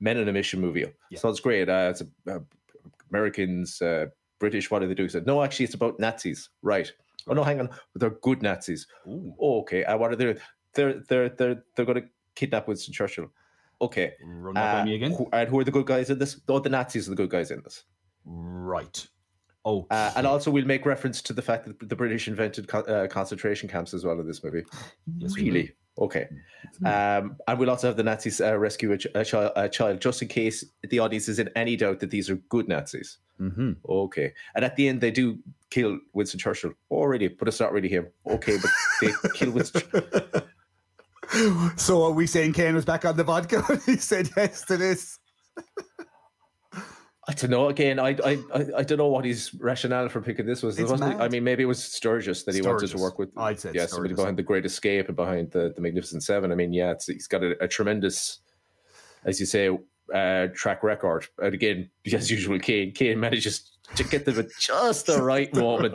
[0.00, 0.86] men in a mission movie.
[1.16, 1.68] So it's great.
[1.68, 2.38] Uh, it's a, uh,
[3.10, 4.06] Americans, uh,
[4.38, 4.70] British.
[4.70, 5.02] What do they do?
[5.04, 6.50] He said, no, actually, it's about Nazis.
[6.62, 6.90] Right.
[7.26, 7.68] Oh no, hang on.
[7.94, 8.86] They're good Nazis.
[9.06, 9.84] Oh, okay.
[9.84, 10.36] Uh, what are they?
[10.74, 13.30] They're they're they're they're going to kidnap Winston Churchill.
[13.80, 14.14] Okay.
[14.24, 15.12] Run that by Uh, me again.
[15.12, 16.40] who- and who are the good guys in this?
[16.48, 17.84] Oh, the Nazis are the good guys in this.
[18.24, 19.06] Right.
[19.64, 22.88] Oh, Uh, and also, we'll make reference to the fact that the British invented con-
[22.88, 24.64] uh, concentration camps as well in this movie.
[25.36, 25.72] really?
[25.98, 26.28] Okay.
[26.84, 30.00] Um, and we'll also have the Nazis uh, rescue a, ch- a, chi- a child,
[30.00, 33.18] just in case the audience is in any doubt that these are good Nazis.
[33.40, 33.72] Mm-hmm.
[33.88, 34.32] Okay.
[34.54, 35.38] And at the end, they do
[35.70, 36.72] kill Winston Churchill.
[36.90, 38.06] Already, but it's not really him.
[38.28, 38.70] Okay, but
[39.02, 39.82] they kill Winston.
[41.76, 45.18] So are we saying Caine was back on the vodka he said yes to this?
[47.28, 47.68] I don't know.
[47.68, 48.38] Again, I, I
[48.78, 50.78] I don't know what his rationale for picking this was.
[50.78, 51.20] It's wasn't- mad.
[51.20, 53.28] I mean, maybe it was Sturges that he wanted to work with.
[53.36, 56.50] I'd say yeah, somebody behind the Great Escape and behind the the Magnificent Seven.
[56.50, 58.38] I mean, yeah, it's, he's got a, a tremendous,
[59.24, 59.68] as you say,
[60.14, 61.26] uh, track record.
[61.38, 65.94] And again, as usual, Caine Caine manages to get them at just the right moment,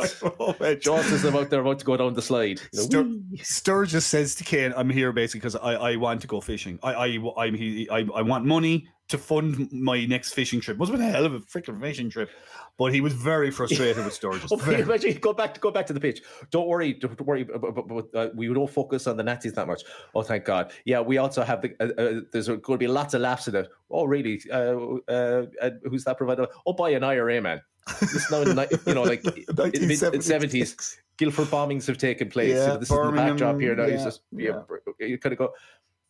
[0.82, 2.60] just as they're about they're about to go down the slide.
[2.72, 6.28] You know, Stur- Sturges says to Caine, "I'm here basically because I, I want to
[6.28, 6.80] go fishing.
[6.84, 10.78] I I I'm he, I, I want money to fund my next fishing trip.
[10.78, 12.30] Was a hell of a freaking fishing trip,
[12.78, 14.44] but he was very frustrated with Sturges.
[14.52, 16.22] Oh, Very- imagine go back to go back to the pitch.
[16.52, 17.44] Don't worry, don't worry.
[17.44, 19.84] But, but, but, uh, we don't focus on the Nazis that much.
[20.16, 20.72] Oh, thank God.
[20.86, 21.74] Yeah, we also have the.
[21.80, 23.68] Uh, uh, there's going to be lots of laughs in it.
[23.92, 24.42] Oh, really?
[24.52, 26.48] Uh, uh, uh, who's that provider?
[26.66, 27.62] Oh, by an IRA man.
[28.02, 29.24] It's now in the you know like
[30.14, 30.98] in seventies.
[31.18, 32.50] Guildford bombings have taken place.
[32.50, 33.86] Yeah, You know, this is the backdrop here now.
[33.86, 34.62] yeah, It's just yeah,
[35.00, 35.54] you kind of go.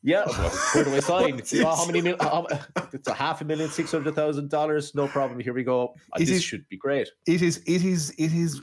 [0.01, 0.25] Yeah,
[0.73, 1.41] where do I sign?
[1.65, 2.45] Oh, how many mil- how,
[2.93, 4.93] it's a half a million, six hundred thousand dollars.
[4.95, 5.39] No problem.
[5.39, 5.93] Here we go.
[6.15, 7.09] It this is- should be great.
[7.25, 8.61] it is it is it is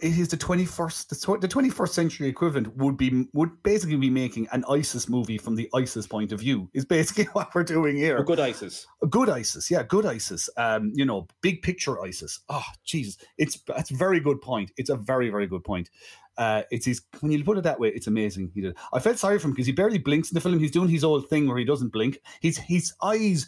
[0.00, 4.64] it is the 21st the 21st century equivalent would be would basically be making an
[4.68, 8.18] ISIS movie from the ISIS point of view is basically what we're doing here.
[8.18, 8.86] A good ISIS.
[9.02, 10.48] A good ISIS yeah good ISIS.
[10.56, 12.40] Um you know big picture ISIS.
[12.48, 13.16] Oh Jesus.
[13.38, 14.70] It's that's a very good point.
[14.76, 15.90] It's a very very good point.
[16.36, 16.88] Uh it's
[17.20, 18.76] when you put it that way it's amazing he did.
[18.92, 20.58] I felt sorry for him because he barely blinks in the film.
[20.58, 22.20] He's doing his old thing where he doesn't blink.
[22.40, 23.46] His his eyes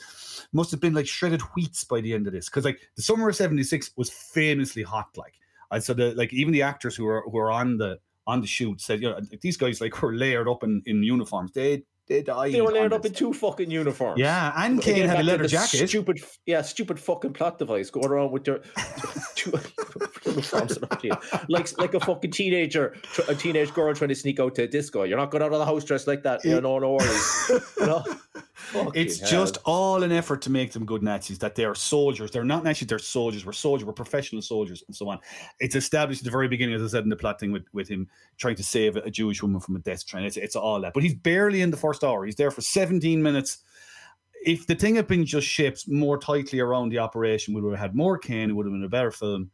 [0.53, 3.29] must have been like shredded wheats by the end of this because like the summer
[3.29, 5.35] of 76 was famously hot like
[5.70, 8.46] and so the like even the actors who are who are on the on the
[8.46, 11.53] shoot said you know these guys like were layered up in in uniforms.
[11.53, 12.99] They they died They were on layered this.
[12.99, 14.19] up in two fucking uniforms.
[14.21, 18.07] yeah and Caine Again, had a leather jacket Stupid, yeah, stupid fucking plot device going
[18.09, 18.59] around with their
[19.35, 19.53] two
[20.27, 21.12] uniforms and everything.
[21.49, 22.95] like like a fucking teenager,
[23.29, 25.05] a teenage girl trying to sneak out to a disco.
[25.05, 26.45] You're not going out of the house dressed like that.
[26.45, 27.51] You know, no worries.
[27.79, 28.05] You know?
[28.55, 29.29] Fucking It's hell.
[29.31, 31.38] just all an effort to make them good Nazis.
[31.40, 32.31] That they are soldiers.
[32.31, 32.88] They're not Nazis.
[32.88, 33.45] They're soldiers.
[33.45, 33.85] We're soldiers.
[33.85, 35.19] We're professional soldiers, and so on.
[35.61, 37.88] It's established at the very beginning, as I said in the plot thing with, with
[37.88, 40.25] him trying to save a Jewish woman from a death train.
[40.25, 40.95] It's it's all that.
[40.95, 42.25] But he's barely in the first hour.
[42.25, 43.59] He's there for 17 minutes.
[44.45, 47.81] If the thing had been just shaped more tightly around the operation, we would have
[47.81, 48.51] had more Caine.
[48.51, 49.51] It would have been a better film.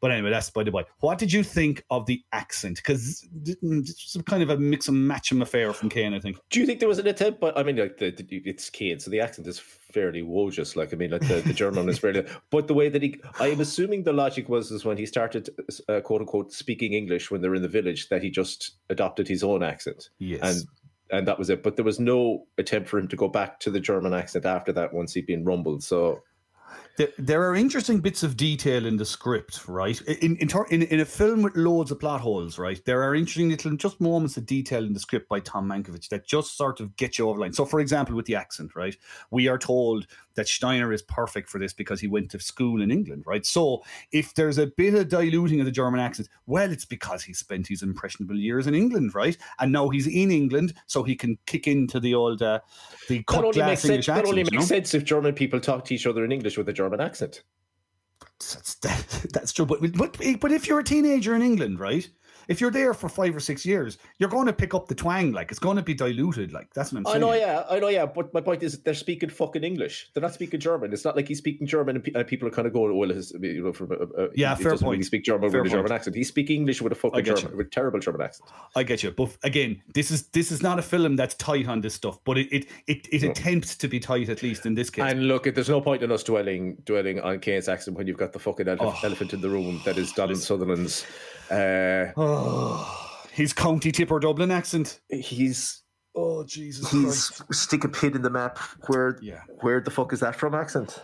[0.00, 0.84] But anyway, that's by the way.
[1.00, 2.76] What did you think of the accent?
[2.76, 6.38] Because it's kind of a mix and match 'em affair from Caine, I think.
[6.50, 7.40] Do you think there was an attempt?
[7.40, 10.76] But I mean, like the, the it's Caine, so the accent is fairly wojus.
[10.76, 12.24] Like I mean, like the, the German is fairly.
[12.50, 15.50] But the way that he, I am assuming the logic was is when he started
[15.88, 19.42] uh, quote unquote speaking English when they're in the village that he just adopted his
[19.42, 20.10] own accent.
[20.18, 20.40] Yes.
[20.42, 20.68] and
[21.10, 21.62] and that was it.
[21.62, 24.72] But there was no attempt for him to go back to the German accent after
[24.72, 25.82] that once he'd been rumbled.
[25.82, 26.22] So
[26.98, 30.00] There, there are interesting bits of detail in the script, right?
[30.02, 32.84] In in, in in a film with loads of plot holes, right?
[32.84, 36.26] There are interesting little just moments of detail in the script by Tom Mankiewicz that
[36.26, 37.52] just sort of get you over line.
[37.52, 38.96] So, for example, with the accent, right?
[39.30, 42.90] We are told that Steiner is perfect for this because he went to school in
[42.90, 43.46] England, right?
[43.46, 47.32] So, if there's a bit of diluting of the German accent, well, it's because he
[47.32, 49.36] spent his impressionable years in England, right?
[49.60, 52.58] And now he's in England, so he can kick into the old uh,
[53.08, 53.90] the that cut only glass makes sense.
[53.90, 54.28] English That accent.
[54.30, 54.64] only you know?
[54.64, 57.42] sense if German people talk to each other in English with a German accent.
[58.38, 59.66] that's, that, that's true.
[59.66, 62.08] But, but but if you're a teenager in England, right?
[62.48, 65.32] If you're there for five or six years, you're going to pick up the twang.
[65.32, 66.52] Like it's going to be diluted.
[66.52, 67.16] Like that's what I'm saying.
[67.16, 68.06] I know, yeah, I know, yeah.
[68.06, 70.10] But my point is, they're speaking fucking English.
[70.14, 70.92] They're not speaking German.
[70.92, 73.10] It's not like he's speaking German, and, pe- and people are kind of going, "Well,
[73.10, 74.96] his, you know, from, uh, uh, Yeah, he fair doesn't point.
[74.96, 76.16] Really speak German Fair with a German accent.
[76.16, 77.56] He's speaking English with a fucking German, you.
[77.58, 78.48] with terrible German accent.
[78.74, 79.10] I get you.
[79.10, 82.18] But again, this is this is not a film that's tight on this stuff.
[82.24, 85.04] But it it it, it attempts to be tight at least in this case.
[85.04, 88.32] And look, there's no point in us dwelling dwelling on Caine's accent when you've got
[88.32, 88.98] the fucking ele- Oh.
[89.04, 91.04] elephant in the room that is Donald Sutherland's.
[91.50, 95.00] Uh, oh, His County Tipper Dublin accent.
[95.08, 95.82] he's
[96.14, 98.58] Oh Jesus he's stick a pin in the map.
[98.88, 99.42] Where Yeah.
[99.60, 100.54] where the fuck is that from?
[100.54, 101.00] Accent.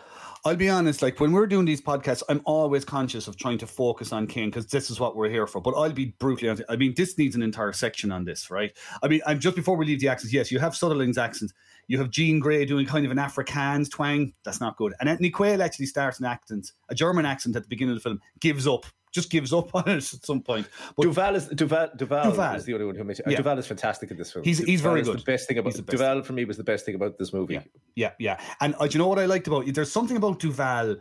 [0.46, 3.66] I'll be honest, like when we're doing these podcasts, I'm always conscious of trying to
[3.66, 5.60] focus on Caine because this is what we're here for.
[5.62, 6.64] But I'll be brutally honest.
[6.68, 8.76] I mean, this needs an entire section on this, right?
[9.02, 11.52] I mean, I'm just before we leave the accents, yes, you have Sutherland's accent.
[11.86, 14.34] You have Jean Grey doing kind of an Afrikaans twang.
[14.44, 14.92] That's not good.
[15.00, 18.06] And Anthony Quayle actually starts an accent, a German accent at the beginning of the
[18.06, 20.68] film, gives up, just gives up on it at some point.
[20.96, 22.56] But Duvall is Duvall, Duvall, Duvall.
[22.56, 23.26] is the only one who makes it.
[23.28, 23.36] Yeah.
[23.38, 24.44] Duvall is fantastic in this film.
[24.44, 25.20] He's- he's Duvall very good.
[25.20, 25.86] The best thing about best.
[25.86, 27.54] Duvall for me was the best thing about this movie.
[27.54, 27.62] Yeah,
[27.94, 28.40] yeah, yeah.
[28.60, 29.72] And uh, do you know what I liked about you?
[29.72, 30.96] There's something about Duvall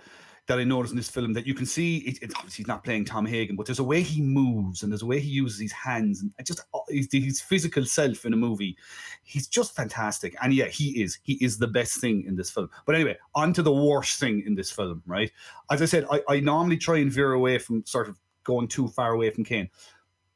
[0.47, 1.97] that I noticed in this film that you can see.
[1.99, 4.91] It, it, obviously, he's not playing Tom Hagen, but there's a way he moves and
[4.91, 8.33] there's a way he uses his hands and just uh, his, his physical self in
[8.33, 8.77] a movie.
[9.23, 10.35] He's just fantastic.
[10.41, 11.19] And yeah, he is.
[11.23, 12.69] He is the best thing in this film.
[12.85, 15.01] But anyway, on to the worst thing in this film.
[15.05, 15.31] Right?
[15.71, 18.89] As I said, I, I normally try and veer away from sort of going too
[18.89, 19.69] far away from Caine.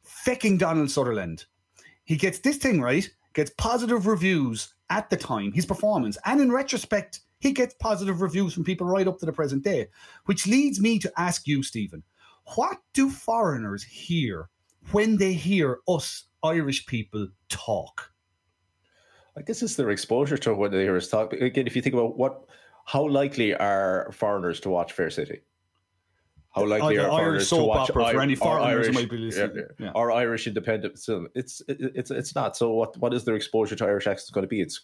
[0.06, 1.46] Fecking Donald Sutherland
[2.08, 6.50] he gets this thing right, gets positive reviews at the time, his performance, and in
[6.50, 9.88] retrospect, he gets positive reviews from people right up to the present day.
[10.26, 12.04] Which leads me to ask you, Stephen,
[12.56, 14.50] what do foreigners hear
[14.91, 18.12] when they hear us Irish people talk?
[19.38, 21.34] I guess it's their exposure to what they hear us talk.
[21.34, 22.45] Again, if you think about what,
[22.86, 25.41] how likely are foreigners to watch Fair City?
[26.50, 29.10] How likely are Irish foreigners to soap watch opera for any or foreigners Irish, might
[29.12, 29.58] be listening.
[29.58, 29.91] yeah, Yeah.
[29.93, 31.28] or Irish independent film?
[31.36, 32.58] It's it, it's it's not.
[32.58, 34.62] So what what is their exposure to Irish accents going to be?
[34.62, 34.82] It's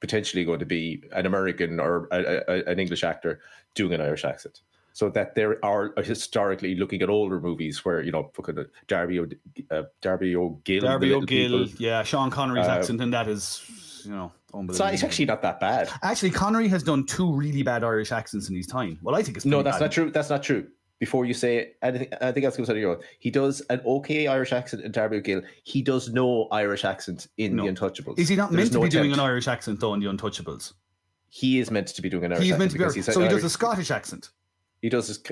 [0.00, 3.40] potentially going to be an American or a, a, an English actor
[3.74, 4.60] doing an Irish accent.
[4.92, 9.26] So that there are historically looking at older movies where you know fucking Darby o,
[9.70, 11.66] uh, Darby O'Gill, Darby O'Gill, people.
[11.78, 13.62] yeah, Sean Connery's Uh, accent, and that is,
[14.06, 14.94] you know, So unbelievable.
[14.94, 15.90] it's actually not that bad.
[16.02, 18.98] Actually, Connery has done two really bad Irish accents in his time.
[19.02, 19.84] Well, I think it's No, that's bad.
[19.84, 20.10] not true.
[20.10, 20.66] That's not true.
[20.98, 24.26] Before you say anything, anything else comes out of your mouth, he does an okay
[24.28, 25.42] Irish accent in Darby O'Gill.
[25.64, 27.64] He does no Irish accent in No.
[27.66, 28.18] The Untouchables.
[28.18, 29.20] Is he not There's meant to no be doing an.
[29.20, 30.72] Irish accent though in The Untouchables?
[31.28, 32.58] He is meant to be doing an Irish He's accent.
[32.60, 33.04] meant to be Irish.
[33.14, 34.30] So he does a Scottish accent.
[34.80, 35.22] He does his.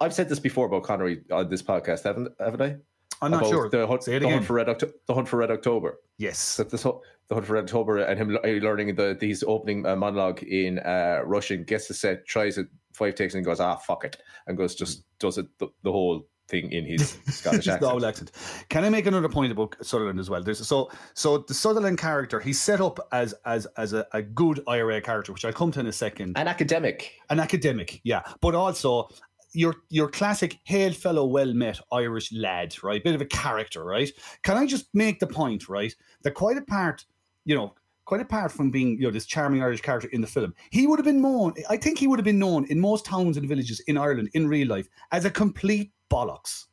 [0.00, 2.76] I've said this before about Connery on this podcast, haven't haven't I?
[3.20, 3.68] I'm not About sure.
[3.68, 4.38] The hunt, Say it the again.
[4.38, 5.98] hunt for Red Octo- the hunt for Red October.
[6.18, 6.38] Yes.
[6.38, 8.30] So this whole- the hunt for Red October and him
[8.62, 13.14] learning the these opening uh, monologue in uh, Russian, gets the set, tries it five
[13.14, 16.72] takes, and goes ah fuck it, and goes just does it the, the whole thing
[16.72, 17.92] in his Scottish Just the accent.
[17.92, 18.30] old accent.
[18.70, 20.42] Can I make another point about Sutherland as well?
[20.42, 24.60] There's so so the Sutherland character he's set up as as as a, a good
[24.66, 26.36] IRA character, which I'll come to in a second.
[26.38, 27.12] An academic.
[27.30, 29.08] An academic, yeah, but also
[29.52, 33.02] your your classic hail fellow well met Irish lad, right?
[33.02, 34.10] Bit of a character, right?
[34.42, 35.94] Can I just make the point, right?
[36.22, 37.04] That quite apart,
[37.48, 37.74] you know.
[38.04, 40.98] Quite apart from being, you know, this charming Irish character in the film, he would
[40.98, 41.52] have been known.
[41.68, 44.48] I think he would have been known in most towns and villages in Ireland in
[44.48, 46.68] real life as a complete bollocks.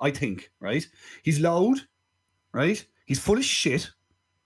[0.00, 0.86] I think, right?
[1.24, 1.78] He's loud,
[2.52, 2.86] right?
[3.04, 3.90] He's full of shit,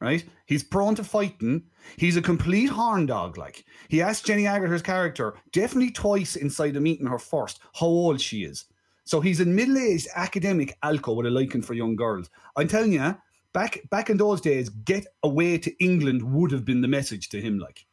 [0.01, 0.25] right?
[0.47, 1.65] He's prone to fighting.
[1.99, 3.37] He's a complete horn dog.
[3.37, 8.19] Like he asked Jenny Agutter's character definitely twice inside the meeting her first how old
[8.19, 8.65] she is.
[9.05, 12.31] So he's a middle-aged academic alco with a liking for young girls.
[12.57, 13.15] I'm telling you,
[13.55, 17.41] back back in those days, get away to England would have been the message to
[17.41, 17.59] him.
[17.59, 17.87] Like,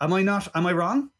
[0.00, 0.46] am I not?
[0.54, 1.10] Am I wrong?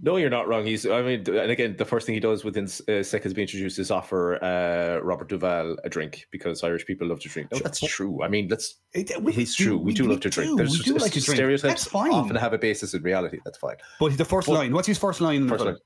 [0.00, 0.64] No, you're not wrong.
[0.64, 3.80] He's, I mean, and again, the first thing he does within uh, seconds being introduced
[3.80, 7.50] is offer uh, Robert Duvall a drink because Irish people love to drink.
[7.50, 8.22] No, that's true.
[8.22, 9.76] I mean, that's It- it's true.
[9.76, 10.50] We, do love to drink.
[10.50, 10.56] do.
[10.56, 11.36] There's We do like to drink.
[11.36, 12.12] stereotypes That's fine.
[12.12, 13.40] often have a basis in reality.
[13.44, 13.74] That's fine.
[13.98, 14.72] But the first But- line.
[14.72, 15.42] What's his first line?
[15.42, 15.72] in First film?
[15.74, 15.80] line,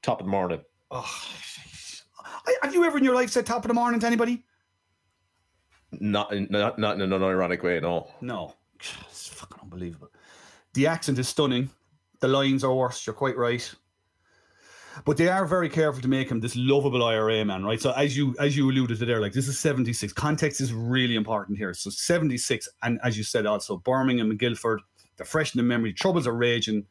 [0.00, 0.62] top of the morning.
[0.90, 1.06] Oh,
[2.46, 4.42] I- have you ever in your life said top of the morning to anybody?
[5.92, 7.80] Not not not in an unironic way.
[7.80, 8.08] No.
[8.20, 8.54] No.
[9.10, 10.10] It's fucking unbelievable.
[10.74, 11.70] The accent is stunning.
[12.20, 13.06] The lines are worse.
[13.06, 13.74] You're quite right.
[15.04, 17.80] But they are very careful to make him this lovable IRA man, right?
[17.80, 20.12] So as you as you alluded to there, like this is 76.
[20.12, 21.74] Context is really important here.
[21.74, 24.80] So 76, and as you said also, Birmingham and Guildford,
[25.16, 25.92] they're fresh in the memory.
[25.92, 26.86] Troubles are raging.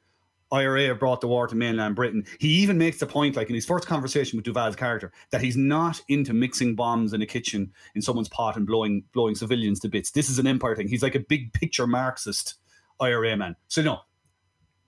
[0.52, 2.26] IRA have brought the war to mainland Britain.
[2.40, 5.58] He even makes the point, like in his first conversation with Duvall's character, that he's
[5.58, 9.90] not into mixing bombs in a kitchen in someone's pot and blowing blowing civilians to
[9.90, 10.12] bits.
[10.12, 10.88] This is an empire thing.
[10.88, 12.56] He's like a big picture Marxist
[13.00, 13.56] IRA man.
[13.68, 14.00] So no,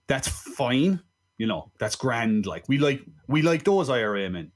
[0.06, 1.00] that's fine.
[1.38, 2.46] You know, that's grand.
[2.46, 4.52] Like we like we like those IRA men.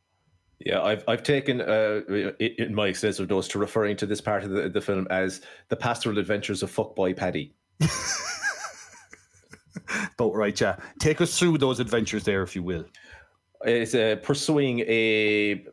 [0.58, 2.00] Yeah, I've I've taken uh,
[2.38, 5.76] in my extensive notes to referring to this part of the, the film as the
[5.76, 7.54] pastoral adventures of fuckboy Paddy.
[10.16, 10.76] But right, yeah.
[10.98, 12.84] Take us through those adventures there, if you will.
[13.64, 15.64] It's uh, pursuing a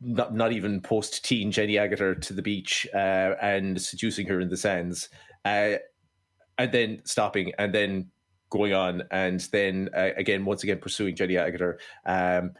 [0.00, 4.48] not not even post teen Jenny Agutter to the beach uh, and seducing her in
[4.48, 5.08] the sands,
[5.44, 5.74] uh,
[6.58, 8.10] and then stopping and then
[8.50, 11.78] going on and then uh, again once again pursuing Jenny Agutter.
[12.04, 12.52] Um,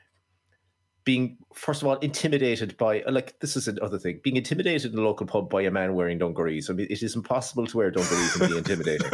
[1.04, 5.02] being first of all intimidated by like this is another thing being intimidated in a
[5.02, 6.70] local pub by a man wearing dungarees.
[6.70, 9.10] I mean, it is impossible to wear dungarees and be intimidating.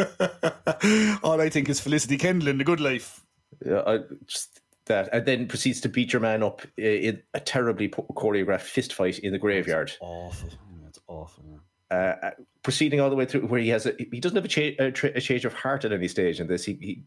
[1.22, 3.24] All I think is Felicity Kendal in The Good Life.
[3.64, 7.88] yeah I- just that, and then proceeds to beat your man up in a terribly
[7.90, 9.92] choreographed fist fight in the graveyard.
[10.01, 10.48] Awful.
[10.83, 11.44] That's awful.
[11.90, 11.96] yeah.
[12.22, 12.31] uh, uh,
[12.62, 14.90] proceeding all the way through where he has a he doesn't have a, cha- a,
[14.90, 16.64] tra- a change of heart at any stage in this.
[16.64, 17.03] He he,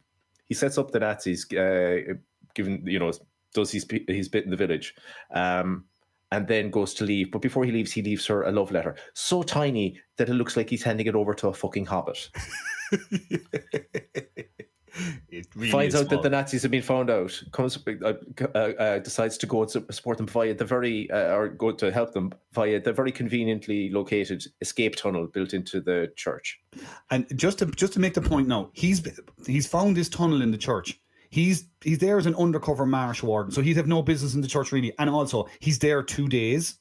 [0.47, 2.13] he sets up the Nazis, uh,
[2.53, 3.11] given you know
[3.53, 4.95] does his his bit in the village,
[5.33, 5.85] um,
[6.31, 7.31] and then goes to leave.
[7.31, 10.57] But before he leaves, he leaves her a love letter so tiny that it looks
[10.57, 12.29] like he's handing it over to a fucking hobbit.
[15.29, 17.41] It really Finds out that the Nazis have been found out.
[17.51, 21.47] Comes uh, uh, uh, decides to go and support them via the very uh, or
[21.47, 26.59] go to help them via the very conveniently located escape tunnel built into the church.
[27.09, 29.01] And just to just to make the point now, he's
[29.47, 31.00] he's found this tunnel in the church.
[31.31, 34.47] He's he's there as an undercover marsh warden, so he'd have no business in the
[34.47, 34.93] church really.
[34.99, 36.75] And also, he's there two days.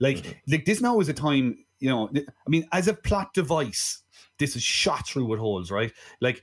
[0.00, 0.32] Like mm-hmm.
[0.48, 2.10] like this now is a time, you know.
[2.16, 4.02] I mean, as a plot device,
[4.38, 5.92] this is shot through with holes, right?
[6.22, 6.42] Like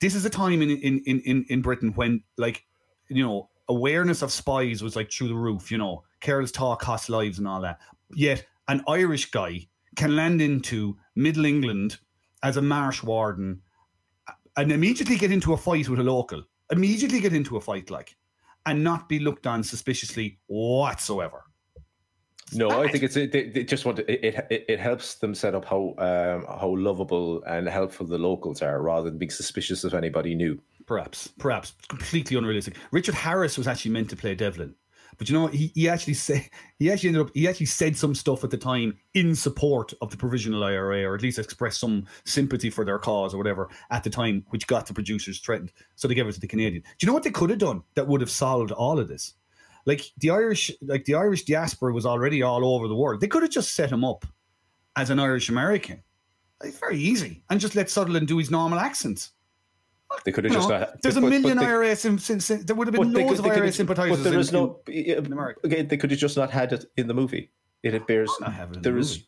[0.00, 2.64] this is a time in in in in, in Britain when like
[3.08, 5.70] you know awareness of spies was like through the roof.
[5.70, 7.78] You know, careless talk costs lives and all that.
[8.14, 11.98] Yet an Irish guy can land into Middle England
[12.42, 13.62] as a marsh warden
[14.56, 16.42] and immediately get into a fight with a local.
[16.70, 18.16] Immediately get into a fight, like,
[18.64, 21.44] and not be looked on suspiciously whatsoever.
[22.52, 24.64] No, I think it's they, they just want to, it, it.
[24.68, 29.10] It helps them set up how um, how lovable and helpful the locals are, rather
[29.10, 30.60] than being suspicious of anybody new.
[30.86, 32.76] Perhaps, perhaps completely unrealistic.
[32.92, 34.76] Richard Harris was actually meant to play Devlin,
[35.18, 35.54] but you know what?
[35.54, 36.48] He, he actually said
[36.78, 40.10] he actually ended up he actually said some stuff at the time in support of
[40.10, 44.04] the provisional IRA, or at least expressed some sympathy for their cause or whatever at
[44.04, 45.72] the time, which got the producers threatened.
[45.94, 46.82] So they gave it to the Canadian.
[46.82, 49.34] Do you know what they could have done that would have solved all of this?
[49.86, 53.20] Like the Irish, like the Irish diaspora was already all over the world.
[53.20, 54.26] They could have just set him up
[54.96, 56.02] as an Irish American.
[56.64, 59.30] It's very easy, and just let Sutherland do his normal accent.
[60.24, 60.68] They could have just
[61.02, 62.18] there's a million they- IRA sim-
[62.64, 64.18] there would have been loads could- of IRA sympathisers.
[64.22, 64.80] But there is in- no.
[64.86, 65.60] in America.
[65.64, 67.50] Again, they could have just not had it in the movie.
[67.82, 69.26] It appears have it in there the is movie.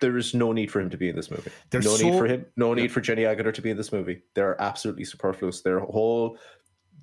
[0.00, 1.50] there is no need for him to be in this movie.
[1.70, 2.46] They're no so- need for him.
[2.56, 4.22] No need for Jenny Agutter to be in this movie.
[4.34, 5.62] They're absolutely superfluous.
[5.62, 6.38] Their whole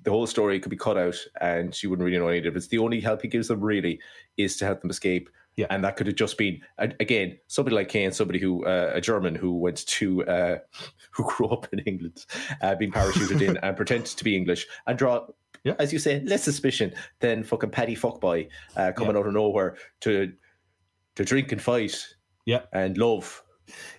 [0.02, 2.68] the whole story could be cut out, and she wouldn't really know any difference.
[2.68, 3.98] The only help he gives them really
[4.36, 5.28] is to help them escape.
[5.56, 5.66] Yeah.
[5.70, 9.34] and that could have just been again somebody like Caine, somebody who uh, a German
[9.34, 10.58] who went to uh,
[11.10, 12.26] who grew up in England,
[12.62, 15.26] uh, being parachuted in and pretended to be English and draw.
[15.64, 15.74] Yeah.
[15.78, 19.20] As you say, less suspicion than fucking Paddy Fuckboy uh, coming Yeah.
[19.20, 20.32] out of nowhere to
[21.16, 22.06] to drink and fight
[22.44, 22.62] Yeah.
[22.72, 23.42] and love.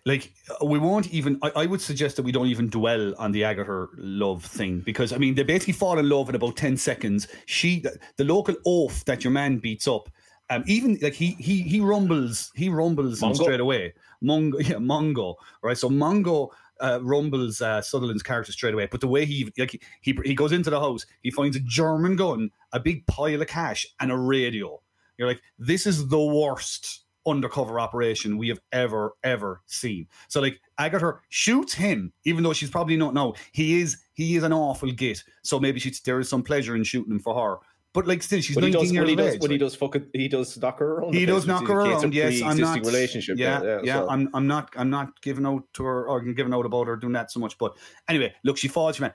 [0.06, 3.32] like uh, we won't even I, I would suggest that we don't even dwell on
[3.34, 6.78] the Agutter love thing because I mean they basically fall in love in about 10
[6.78, 10.08] seconds she the, the local oaf that your man beats up
[10.50, 15.78] um even like he he he rumbles he rumbles straight away Mongo yeah Mongo right
[15.78, 19.82] so Mongo uh, rumbles uh, Sutherland's character straight away but the way he like he,
[20.02, 23.48] he he goes into the house he finds a German gun a big pile of
[23.48, 24.80] cash and a radio
[25.18, 30.08] you're like this is the worst undercover operation we have ever ever seen.
[30.30, 33.14] So like Agutter shoots him, even though she's probably not.
[33.14, 35.24] No, he is he is an awful git.
[35.44, 37.58] So maybe she there is some pleasure in shooting him for her.
[37.98, 39.42] But like still, she's he nineteen does, years when he does, age.
[39.42, 39.60] when he like.
[39.62, 41.16] does fucking, he does knock her around.
[41.16, 42.14] He does knock her around.
[42.14, 42.86] Yes, I'm not.
[42.86, 43.40] relationship.
[43.40, 44.02] Yeah, there, yeah.
[44.02, 44.30] so- I'm.
[44.36, 44.72] I'm not.
[44.78, 47.58] I'm not giving out to her or giving out about her doing that so much.
[47.58, 47.76] But
[48.08, 49.00] anyway, look, she falls.
[49.00, 49.12] Man,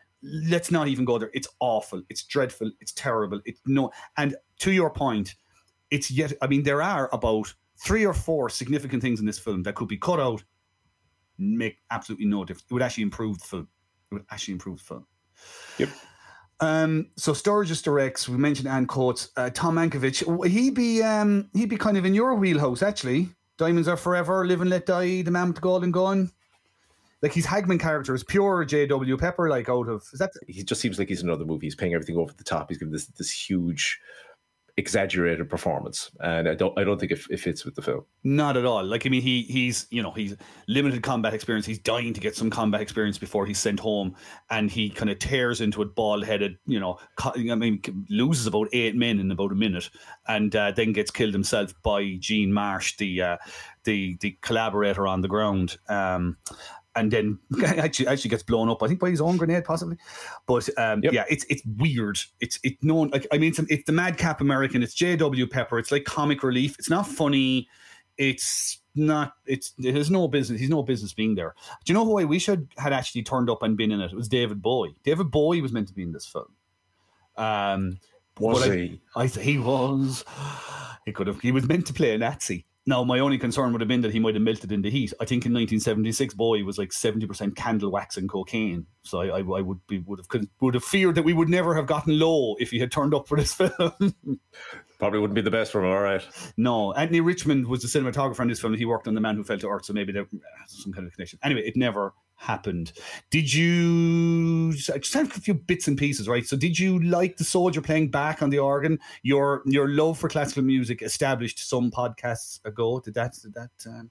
[0.49, 1.31] let's not even go there.
[1.33, 2.03] It's awful.
[2.09, 2.73] It's dreadful.
[2.81, 3.41] It's terrible.
[3.45, 3.93] It's no.
[4.17, 5.37] And to your point,
[5.93, 6.33] it's yet.
[6.43, 9.87] I mean, there are about three or four significant things in this film that could
[9.87, 10.43] be cut out,
[11.39, 12.67] make absolutely no difference.
[12.69, 13.69] It would actually improve the film.
[14.11, 15.07] It would actually improve the film.
[15.79, 15.89] Yep.
[16.63, 18.29] Um, so Sturges directs.
[18.29, 20.47] We mentioned Anne Coates, uh, Tom Mankiewicz.
[20.49, 23.31] He be um, he'd be kind of in your wheelhouse actually.
[23.59, 25.23] Diamonds are forever, live and let die.
[25.23, 26.31] The man with the golden gun.
[27.21, 29.17] Like his Hagman character is pure J.W.
[29.17, 29.49] Pepper.
[29.49, 31.67] Like out of is that he just seems like he's another movie.
[31.67, 32.69] He's paying everything over the top.
[32.69, 34.01] He's given this this huge,
[34.79, 38.05] exaggerated performance, and I don't I don't think it, it fits with the film.
[38.25, 38.83] Not at all.
[38.85, 40.35] Like I mean, he he's you know he's
[40.67, 41.67] limited combat experience.
[41.67, 44.17] He's dying to get some combat experience before he's sent home,
[44.51, 46.57] and he kind of tears into it, bald headed.
[46.67, 49.91] You know, I mean, loses about eight men in about a minute,
[50.27, 53.37] and uh, then gets killed himself by Jean Marsh, the uh,
[53.85, 55.77] the the collaborator on the ground.
[55.89, 56.39] Um,
[56.95, 58.83] and then actually actually gets blown up.
[58.83, 59.97] I think by his own grenade, possibly.
[60.47, 61.13] But um, Yep.
[61.13, 62.19] yeah, it's it's weird.
[62.41, 64.83] It's it known like I mean, it's, it's the madcap American.
[64.83, 65.47] It's J.W.
[65.47, 65.79] Pepper.
[65.79, 66.77] It's like comic relief.
[66.79, 67.69] It's not funny.
[68.19, 69.33] It's not.
[69.47, 70.61] It's it has no business.
[70.61, 71.55] He's no business being there.
[71.85, 74.13] Do you know who I wish had had actually turned up and been in it?
[74.13, 74.95] It was David Bowie.
[75.03, 76.47] David Bowie was meant to be in this film.
[77.37, 77.99] Um,
[78.39, 79.01] Was but I- he?
[79.17, 80.25] I he was.
[81.07, 81.41] He could have.
[81.41, 82.67] He was meant to play a Nazi.
[82.85, 85.13] Now, my only concern would have been that he might have melted in the heat.
[85.21, 88.87] I think in 1976, Bowie was like 70% candle wax and cocaine.
[89.05, 91.77] So I, I, I would be would have would have feared that we would never
[91.77, 94.15] have gotten low if he had turned up for this film.
[94.99, 95.91] Probably wouldn't be the best for him.
[95.91, 96.23] All right.
[96.57, 98.75] no, Anthony Richmond was the cinematographer on this film.
[98.75, 101.07] He worked on The Man Who Fell to Earth, so maybe there uh, some kind
[101.07, 101.39] of connection.
[101.45, 102.93] Anyway, it never happened.
[103.31, 104.71] Did you?
[104.93, 106.45] I just have a few bits and pieces, right?
[106.45, 108.99] So, did you like the soldier playing back on the organ?
[109.23, 113.01] Your your love for classical music established some podcasts ago.
[113.01, 113.35] Did that?
[113.43, 113.71] Did that?
[113.87, 114.11] Um,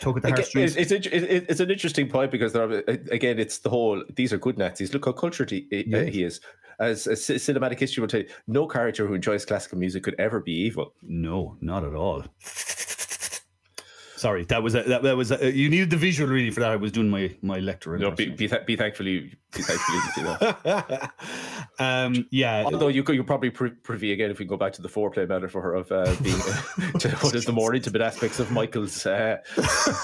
[0.00, 0.62] tug at the Again?
[0.64, 2.78] It's, it's, it- it's an interesting point because there are,
[3.10, 4.02] again, it's the whole.
[4.16, 4.92] These are good Nazis.
[4.94, 6.12] Look how cultured he, Yes.
[6.14, 6.40] he is.
[6.80, 10.38] As, as cinematic history will tell you, no character who enjoys classical music could ever
[10.38, 10.94] be evil.
[11.02, 12.22] No, not at all.
[14.18, 16.72] Sorry, that was a, that, that was a, you needed the visual really for that.
[16.72, 17.96] I was doing my my lecture.
[17.96, 21.08] No, be, be, th- be thankfully, be thankfully, you know.
[21.78, 22.64] um, yeah.
[22.64, 25.28] Although you could, you probably pri- privy again if we go back to the foreplay
[25.28, 26.36] metaphor of uh, being
[26.98, 29.38] to what is the more intimate aspects of Michael's uh,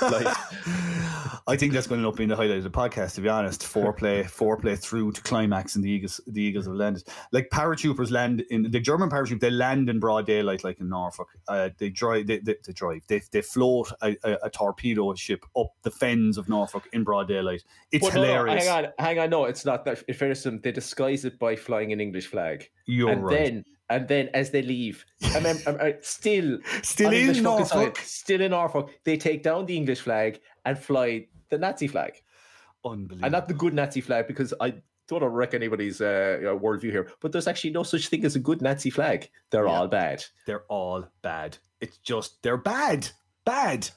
[0.02, 1.03] life.
[1.47, 3.16] I think that's going to end up being the highlight of the podcast.
[3.16, 7.05] To be honest, foreplay, foreplay through to climax, and the Eagles, the Eagles have landed.
[7.32, 11.28] Like paratroopers land in the German paratroop, they land in broad daylight, like in Norfolk.
[11.47, 15.45] Uh, they drive, they, they, they drive, they, they float a, a, a torpedo ship
[15.57, 17.62] up the fens of Norfolk in broad daylight.
[17.92, 18.66] It's Well, no, no, hilarious.
[18.66, 19.30] hang on, hang on.
[19.30, 20.03] No, it's not that.
[20.09, 22.70] In fairness, to them, they disguise it by flying an English flag.
[22.86, 23.38] You're and right.
[23.38, 27.66] then and then as they leave, I mean, I'm, I'm, still Still in English fucking
[27.66, 27.99] soil, Norfolk.
[27.99, 32.12] still in Norfolk, they take down the English flag and fly the Nazi flag,
[32.84, 33.24] Unbelievable.
[33.24, 34.70] and not the good Nazi flag because I
[35.09, 37.11] don't want to wreck anybody's uh, you know, worldview here.
[37.20, 39.28] But there's actually no such thing as a good Nazi flag.
[39.50, 40.24] They're all bad.
[40.46, 41.59] they're all bad.
[41.80, 43.09] It's just they're bad,
[43.44, 43.90] bad.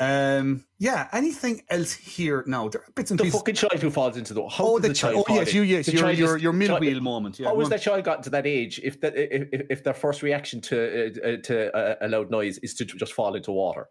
[0.00, 1.08] Um, yeah.
[1.12, 2.42] Anything else here?
[2.48, 3.38] No, there are bits and The pieces.
[3.38, 5.24] fucking child who falls into the how Oh, the the child.
[5.28, 7.46] oh, yes, you- yes, The your- child your- is- your mill child- wheel moment, yeah,
[7.48, 8.80] how was that child gotten to that age?
[8.82, 12.28] If that if, if- if their first reaction to uh, uh, to uh, a loud
[12.30, 13.88] noise is to just fall into water.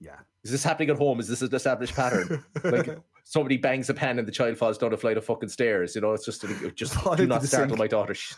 [0.00, 0.16] Yeah.
[0.44, 1.20] Is this happening at home?
[1.20, 2.44] Is this an established pattern?
[2.64, 5.94] like somebody bangs a pan and the child falls down a flight of fucking stairs.
[5.94, 6.44] You know, it's just
[6.74, 7.78] just do not startle sink.
[7.78, 8.14] my daughter.
[8.14, 8.36] She's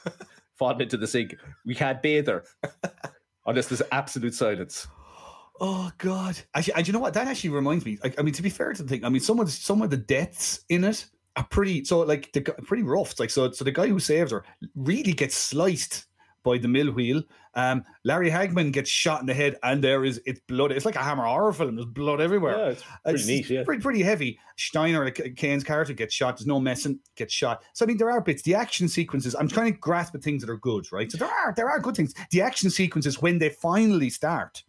[0.56, 1.36] falling into the sink.
[1.66, 2.44] We can't bathe her
[3.46, 4.88] unless there's absolute silence.
[5.62, 6.38] Oh God!
[6.54, 7.12] Actually, and you know what?
[7.12, 7.98] That actually reminds me.
[8.02, 9.82] I, I mean, to be fair to the thing, I mean, some of the, some
[9.82, 11.04] of the deaths in it
[11.36, 11.84] are pretty.
[11.84, 13.20] So like the pretty rough.
[13.20, 13.50] Like so.
[13.50, 14.42] So the guy who saves her
[14.74, 16.06] really gets sliced
[16.42, 17.22] by the mill wheel.
[17.54, 20.72] Um, Larry Hagman gets shot in the head, and there is it's blood.
[20.72, 21.76] It's like a Hammer horror film.
[21.76, 22.56] There's blood everywhere.
[22.56, 23.64] Yeah, it's pretty neat, yeah.
[23.64, 24.38] pretty pretty heavy.
[24.56, 26.36] Steiner, Caine's character, gets shot.
[26.36, 27.62] There's no messing, gets shot.
[27.72, 28.42] So I mean, there are bits.
[28.42, 29.34] The action sequences.
[29.34, 31.10] I'm trying to grasp at things that are good, right?
[31.10, 32.14] So there are there are good things.
[32.30, 34.62] The action sequences when they finally start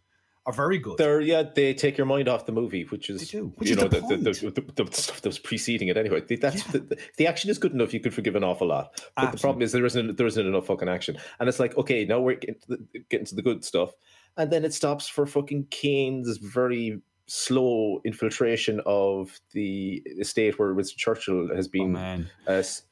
[0.44, 0.98] are very good.
[0.98, 3.82] They're yeah, they take your mind off the movie, which is do, which you is
[3.82, 6.20] know the the, the, the, the, stuff that was preceding it anyway.
[6.20, 9.02] The- That's the, the, action is good enough; you could forgive an awful lot.
[9.16, 12.04] But the problem is there isn't there isn't enough fucking action, and it's like okay,
[12.04, 13.92] now we're getting to the, getting to the good stuff,
[14.36, 20.98] and then it stops for fucking Caine's very slow infiltration of the estate where Winston
[20.98, 22.28] Churchill has been man.
[22.48, 22.82] uh, s-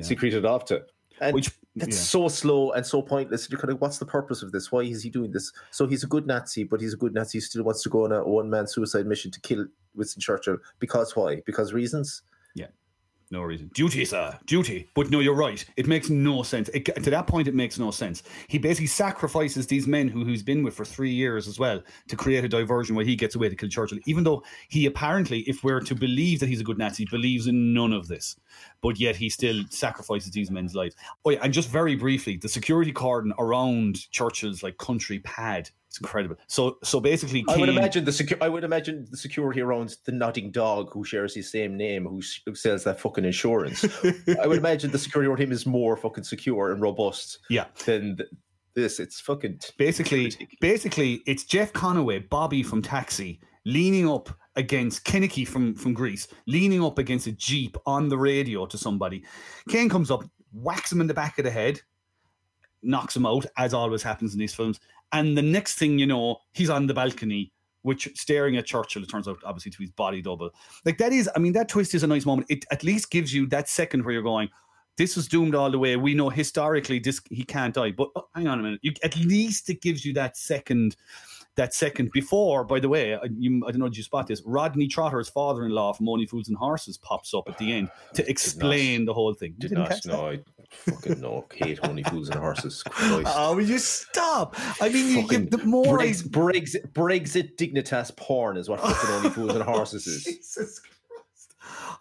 [0.00, 0.84] secreted off to.
[1.20, 2.02] And Which- that's yeah.
[2.02, 3.50] so slow and so pointless.
[3.50, 4.72] You're kind of, what's the purpose of this?
[4.72, 5.52] Why is he doing this?
[5.70, 8.04] So he's a good Nazi, but he's a good Nazi who still wants to go
[8.04, 10.56] on a one man suicide mission to kill Winston Churchill.
[10.78, 11.42] Because why?
[11.44, 12.22] Because reasons?
[12.54, 12.68] Yeah.
[13.32, 13.70] No reason.
[13.74, 14.38] Duty, sir.
[14.46, 14.88] Duty.
[14.94, 15.64] But no, you're right.
[15.76, 16.68] It makes no sense.
[16.68, 18.22] It, to that point, it makes no sense.
[18.46, 22.16] He basically sacrifices these men who he's been with for three years as well to
[22.16, 25.64] create a diversion where he gets away to kill Churchill, even though he apparently, if
[25.64, 28.36] we're to believe that he's a good Nazi, believes in none of this.
[28.80, 30.94] But yet he still sacrifices these men's lives.
[31.24, 36.00] Oh yeah, and just very briefly, the security cordon around Churchill's like country pad is
[36.00, 36.36] incredible.
[36.46, 40.12] So so basically I would imagine the secu- I would imagine the security around the
[40.12, 43.84] nodding dog who shares his same name, who, s- who sells that fucking insurance.
[44.42, 47.38] I would imagine the security around him is more fucking secure and robust.
[47.50, 47.66] Yeah.
[47.84, 48.28] Than th-
[48.74, 49.00] this.
[49.00, 55.74] It's fucking basically basically it's Jeff Conaway, Bobby from Taxi, leaning up against Kennedy from
[55.74, 59.24] from Grease, leaning up against a jeep on the radio to somebody.
[59.68, 61.80] Caine comes up, whacks him in the back of the head,
[62.86, 64.80] knocks him out, as always happens in these films.
[65.12, 69.02] And the next thing you know, he's on the balcony, which staring at Churchill.
[69.02, 70.50] It turns out obviously to be his body double.
[70.84, 72.50] Like that is, I mean, that twist is a nice moment.
[72.50, 74.48] It at least gives you that second where you're going.
[74.96, 75.96] This was doomed all the way.
[75.96, 77.92] We know historically this he can't die.
[77.92, 78.80] But oh, hang on a minute.
[78.82, 80.96] You, at least it gives you that second,
[81.56, 82.64] that second before.
[82.64, 83.88] By the way, I, you, I don't know.
[83.88, 84.42] Did you spot this?
[84.44, 89.04] Rodney Trotter's father-in-law from Only Fools and Horses pops up at the end to explain
[89.04, 89.54] the whole thing.
[89.58, 90.28] You did didn't not know.
[90.30, 90.40] I
[90.70, 91.46] fucking know.
[91.54, 92.82] Hate only fools and horses.
[92.82, 93.32] Christ.
[93.34, 94.56] Oh, will you stop?
[94.80, 99.30] I mean, you, you, the more I Brexit, Brexit dignitas porn is what fucking only
[99.36, 100.24] fools and horses is.
[100.24, 101.54] Jesus Christ.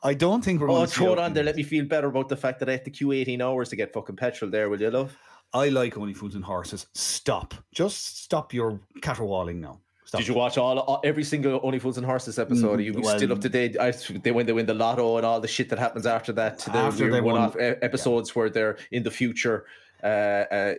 [0.03, 1.43] I don't think we're Oh, going to throw it on there.
[1.43, 3.75] Let me feel better about the fact that I have to queue 18 hours to
[3.75, 5.15] get fucking petrol there, will you, love?
[5.53, 6.87] I like Only Fools and Horses.
[6.93, 7.53] Stop.
[7.73, 9.79] Just stop your caterwauling now.
[10.05, 10.19] Stop.
[10.19, 12.79] Did you watch all, all every single Only Fools and Horses episode?
[12.79, 13.77] Are you Mm, well- still up to date?
[13.79, 16.59] I, they when they win the lotto and all the shit that happens after that.
[16.59, 19.65] To the After they won- episodes where they're in the future.
[20.03, 20.73] Uh, uh,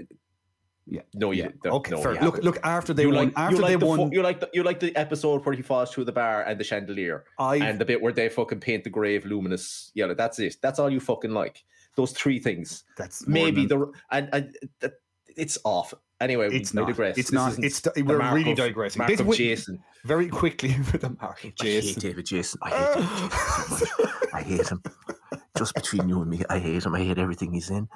[0.88, 1.00] Yeah.
[1.14, 1.70] no, you Yeah.
[1.72, 2.14] Okay, no, fair.
[2.22, 2.58] Look, look.
[2.62, 4.62] After they you won, like, after you like they the won, you like the you
[4.62, 7.84] like the episode where he falls through the bar and the chandelier, I and the
[7.84, 10.14] bit where they fucking paint the grave luminous yellow.
[10.14, 10.56] That's it.
[10.62, 11.64] That's all you fucking like.
[11.96, 12.84] Those three things.
[12.96, 14.92] that's Maybe than- the and, and that,
[15.36, 15.92] it's off.
[16.20, 16.86] Anyway, It's we not.
[16.88, 17.18] digress.
[17.18, 17.58] It's This not.
[17.58, 19.00] It's the we're mark really of- digressing.
[19.00, 19.82] Mark This of Jason.
[20.04, 22.00] Very quickly for the mark of I hate Jason.
[22.00, 22.60] David Jason.
[22.62, 24.14] I hate David Jason so much.
[24.34, 24.82] I hate him.
[25.58, 26.94] Just between you and me, I hate him.
[26.94, 27.88] I hate everything he's in.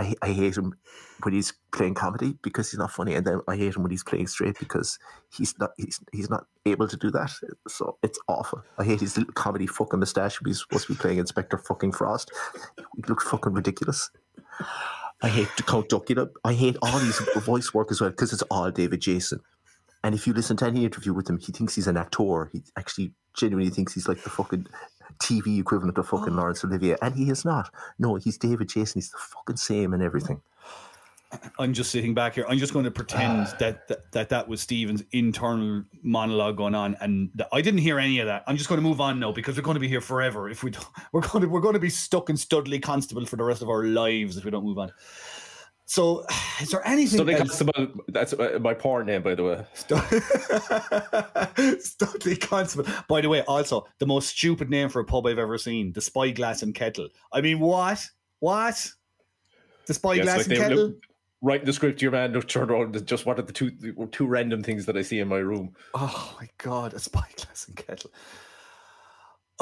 [0.00, 0.74] I, I hate him
[1.22, 4.02] when he's playing comedy because he's not funny, and then I hate him when he's
[4.02, 4.98] playing straight because
[5.30, 7.30] he's not he's, he's not able to do that.
[7.68, 8.62] So it's awful.
[8.78, 10.40] I hate his little comedy fucking mustache.
[10.40, 12.30] when He's supposed to be playing Inspector fucking Frost.
[12.96, 14.10] He looks fucking ridiculous.
[15.22, 16.30] I hate the Count Duckula.
[16.44, 19.40] I hate all these voice work as well because it's all David Jason.
[20.02, 22.48] And if you listen to any interview with him, he thinks he's an actor.
[22.52, 24.66] He actually genuinely thinks he's like the fucking
[25.20, 27.72] TV equivalent of fucking Laurence Olivier, and he is not.
[27.98, 29.00] No, he's David Jason.
[29.00, 30.40] He's the fucking same and everything.
[31.60, 32.44] I'm just sitting back here.
[32.48, 33.56] I'm just going to pretend Ah.
[33.60, 38.00] that, that that that was Stephen's internal monologue going on, and th- I didn't hear
[38.00, 38.42] any of that.
[38.48, 40.48] I'm just going to move on now because we're going to be here forever.
[40.48, 43.36] If we don't, we're going to we're going to be stuck in Studley Constable for
[43.36, 44.90] the rest of our lives if we don't move on.
[45.90, 46.24] So,
[46.60, 47.28] is there anything?
[47.28, 47.88] Else- Constable.
[48.06, 49.64] That's uh, my porn name, by the way.
[51.80, 52.88] Studley Constable.
[53.08, 56.00] By the way, also the most stupid name for a pub I've ever seen: the
[56.00, 57.08] Spyglass and Kettle.
[57.32, 58.06] I mean, what?
[58.38, 58.74] What?
[59.86, 60.76] The Yes, Spyglass like and Kettle.
[60.78, 61.02] look-
[61.42, 62.40] write the script your man.
[62.42, 62.94] Turn around.
[62.94, 65.38] and Just what are the two the two random things that I see in my
[65.38, 65.74] room?
[65.94, 68.12] Oh my god, a spyglass and kettle.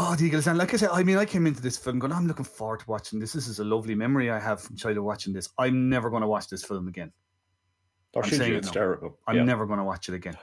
[0.00, 2.12] Oh, the Eagles, and like I said, I mean, I came into this film going,
[2.12, 3.32] I'm looking forward to watching this.
[3.32, 5.48] This is a lovely memory I have from childhood watching this.
[5.58, 7.10] I'm never going to watch this film again.
[8.14, 8.58] Or I'm saying you?
[8.58, 8.72] It's now.
[8.74, 9.18] terrible.
[9.26, 9.42] I'm Yeah.
[9.42, 10.36] never going to watch it again.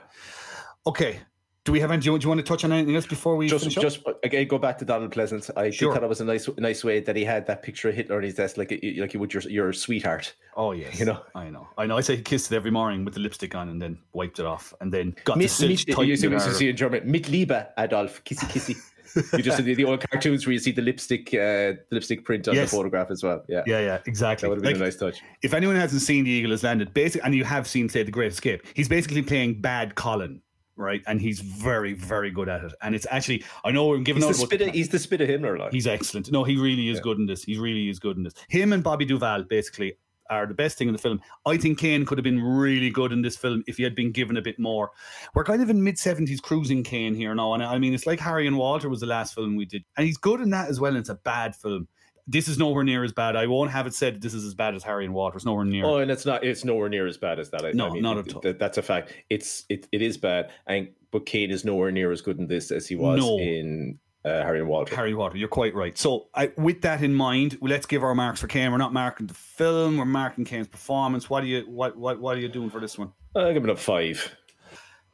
[0.86, 1.20] Okay,
[1.64, 2.00] do we have any?
[2.02, 4.12] Do you, do you want to touch on anything else before we just just uh,
[4.22, 5.50] again go back to Donald Pleasence.
[5.56, 5.96] I Sure.
[5.96, 8.34] it was a nice nice way that he had that picture of Hitler on his
[8.34, 10.32] desk, like like you would your your sweetheart.
[10.56, 11.22] Oh yes, You know.
[11.34, 11.96] I know, I know.
[11.96, 14.46] I say he kissed it every morning with the lipstick on, and then wiped it
[14.46, 17.28] off, and then got the Mit, silk mit, you see, you see in German, mit
[17.28, 18.76] Liebe, Adolf, kissy kissy.
[19.32, 22.46] you just see the old cartoons where you see the lipstick, uh, the lipstick print
[22.48, 22.70] on Yes.
[22.70, 23.44] the photograph as well.
[23.48, 24.46] Yeah, Yeah, yeah, exactly.
[24.46, 25.20] that would have been Like, a nice touch.
[25.42, 28.10] if anyone hasn't seen The Eagle Has Landed, basically, and you have seen, say, The
[28.10, 30.40] Great Escape, he's basically playing bad Colin,
[30.76, 31.02] right?
[31.06, 32.72] And he's very, very good at it.
[32.82, 34.68] And it's actually, I know we're giving He's the out about- spit.
[34.68, 35.58] Of, he's the spit of Himmler.
[35.58, 35.72] Like.
[35.72, 36.30] he's excellent.
[36.30, 37.42] No, he really is good in this.
[37.44, 38.34] He really is good in this.
[38.48, 39.96] Him and Bobby Duvall, basically
[40.30, 41.20] are the best thing in the film.
[41.44, 44.12] I think Caine could have been really good in this film if he had been
[44.12, 44.90] given a bit more.
[45.34, 48.20] We're kind of in mid seventies cruising Caine here now, and I mean it's like
[48.20, 50.80] Harry and Walter was the last film we did, and he's good in that as
[50.80, 50.90] well.
[50.90, 51.88] And it's a bad film.
[52.28, 53.36] This is nowhere near as bad.
[53.36, 55.36] I won't have it said this is as bad as Harry and Walter.
[55.36, 55.84] It's nowhere near.
[55.84, 56.42] Oh, and it's not.
[56.42, 57.64] It's nowhere near as bad as that.
[57.64, 58.40] I, No, I mean, not at all.
[58.40, 59.12] that- that's a fact.
[59.30, 62.72] It's it, it is bad, and but Caine is nowhere near as good in this
[62.72, 63.38] as he was No.
[63.38, 64.96] in uh, Harry and Walter.
[64.96, 65.96] Harry Potter, you're quite right.
[65.96, 68.72] So, I, with that in mind, well, let's give our marks for Caine.
[68.72, 71.30] We're not marking the film; we're marking Caine's performance.
[71.30, 73.12] What are you what what what are you doing for this one?
[73.36, 74.36] I give it a five.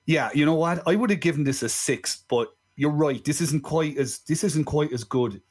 [0.07, 0.83] Yeah, you know what?
[0.87, 3.23] I would have given this a six, but you're right.
[3.23, 5.43] This isn't quite as this isn't quite as good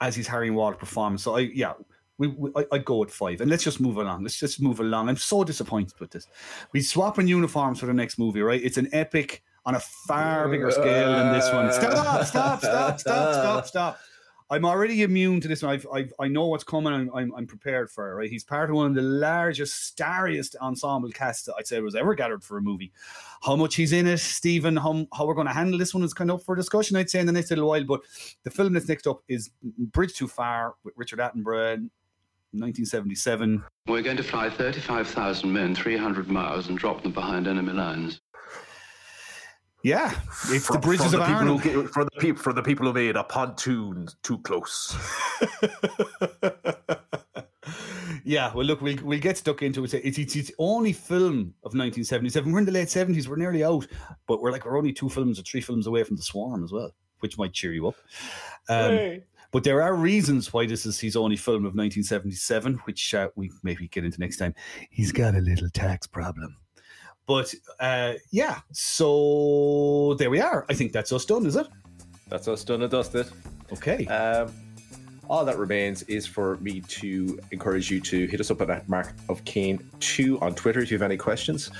[0.00, 1.22] as his Harry and Walter performance.
[1.22, 1.74] So I yeah.
[2.18, 4.22] We, we, I, I'd go with five, and let's just move along.
[4.22, 5.08] Let's just move along.
[5.08, 6.28] I'm so disappointed with this.
[6.72, 8.62] We swapping uniforms for the next movie, right?
[8.62, 11.66] It's an epic on a far bigger uh, scale than this one.
[11.66, 12.24] Uh, stop!
[12.24, 12.60] Stop!
[12.60, 12.60] Stop!
[13.00, 13.34] Stop!
[13.34, 13.66] Stop!
[13.66, 13.98] Stop!
[14.52, 15.72] I'm already immune to this one.
[15.72, 16.92] I've, I've, I know what's coming.
[16.92, 18.14] I'm, I'm, I'm prepared for it.
[18.16, 18.28] Right?
[18.28, 22.14] He's part of one of the largest, starriest ensemble casts that I'd say was ever
[22.14, 22.92] gathered for a movie.
[23.42, 26.12] How much he's in it, Stephen, how, how we're going to handle this one is
[26.12, 27.82] kind of up for discussion, I'd say, in the next little while.
[27.84, 28.02] But
[28.42, 31.88] the film that's next up is Bridge Too Far with Richard Attenborough,
[32.52, 33.64] 1977.
[33.86, 38.20] We're going to fly 35,000 men 300 miles and drop them behind enemy lines.
[39.82, 40.14] Yeah,
[40.48, 41.60] it's For- the Bridges for of the people Arnold.
[41.62, 44.96] Who, for the people for the people who made a pontoon too close.
[48.24, 49.94] yeah, well, look, we'll, we'll get stuck into it.
[49.94, 52.52] It's, it's its only film of 1977.
[52.52, 53.26] We're in the late 70s.
[53.26, 53.86] We're nearly out,
[54.26, 56.72] but we're like we're only two films or three films away from The Swarm as
[56.72, 57.96] well, which might cheer you up.
[58.68, 59.20] Um,
[59.50, 63.50] But there are reasons why this is his only film of 1977, which uh, we
[63.62, 64.54] maybe get into next time.
[64.88, 66.56] He's got a little tax problem.
[67.26, 70.66] But uh, yeah, so there we are.
[70.68, 71.66] I think that's us done, is it?
[72.28, 73.26] That's us done and dusted.
[73.72, 74.06] Okay.
[74.06, 74.52] Um,
[75.28, 79.12] all that remains is for me to encourage you to hit us up at Mark
[79.28, 81.70] of Caine 2 on Twitter if you have any questions.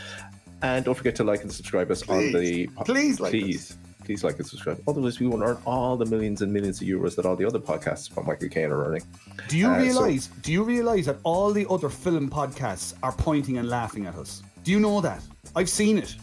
[0.62, 3.76] And don't forget to like and subscribe us on the Please like please.
[4.05, 4.80] please like and subscribe.
[4.86, 7.59] Otherwise, we won't earn all the millions and millions of euros that all the other
[7.59, 9.03] podcasts from Michael Caine are earning.
[9.49, 10.28] Do you Uh, so- realize?
[10.43, 14.43] do you realize that all the other film podcasts are pointing and laughing at us?
[14.63, 15.23] Do you know that?
[15.57, 16.17] I've seen it.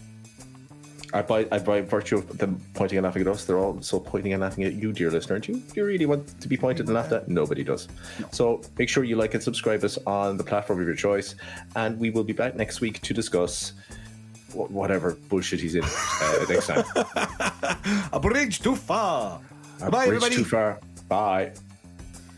[1.12, 4.34] I by, I by virtue of them pointing and laughing at us, they're also pointing
[4.34, 5.40] and laughing at you, dear listener.
[5.40, 7.28] Do you, do you really want to be pointed and laughed at?
[7.28, 7.88] Nobody does.
[8.32, 11.34] So make sure you like and subscribe us on the platform of your choice,
[11.76, 13.74] and we will be back next week to discuss
[14.52, 16.84] wh- whatever bullshit he's in uh, next time.
[18.14, 19.42] A bridge too far.
[19.82, 20.36] A Bye, bridge everybody.
[20.36, 20.80] Too far.
[21.08, 21.54] Bye.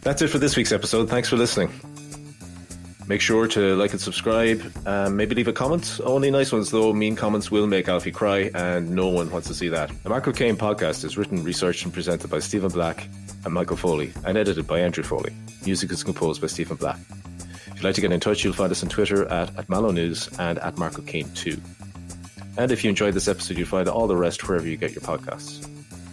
[0.01, 1.09] That's it for this week's episode.
[1.09, 1.69] Thanks for listening.
[3.11, 4.63] Make sure to like and subscribe.
[4.87, 5.99] Um, maybe leave a comment.
[6.01, 6.93] Only nice ones, though.
[6.93, 9.91] Mean comments will make Alfie cry, and no one wants to see that.
[10.03, 13.05] The Michael Caine podcast is written, researched, and presented by Stephen Black
[13.43, 15.33] and Michael Foley, and edited by Andrew Foley.
[15.65, 16.97] Music is composed by Stephen Black.
[17.67, 20.29] If you'd like to get in touch, you'll find us on Twitter at, at News
[20.39, 21.59] and at Marco Caine 2.
[22.55, 25.01] And if you enjoyed this episode, you'll find all the rest wherever you get your
[25.01, 25.67] podcasts.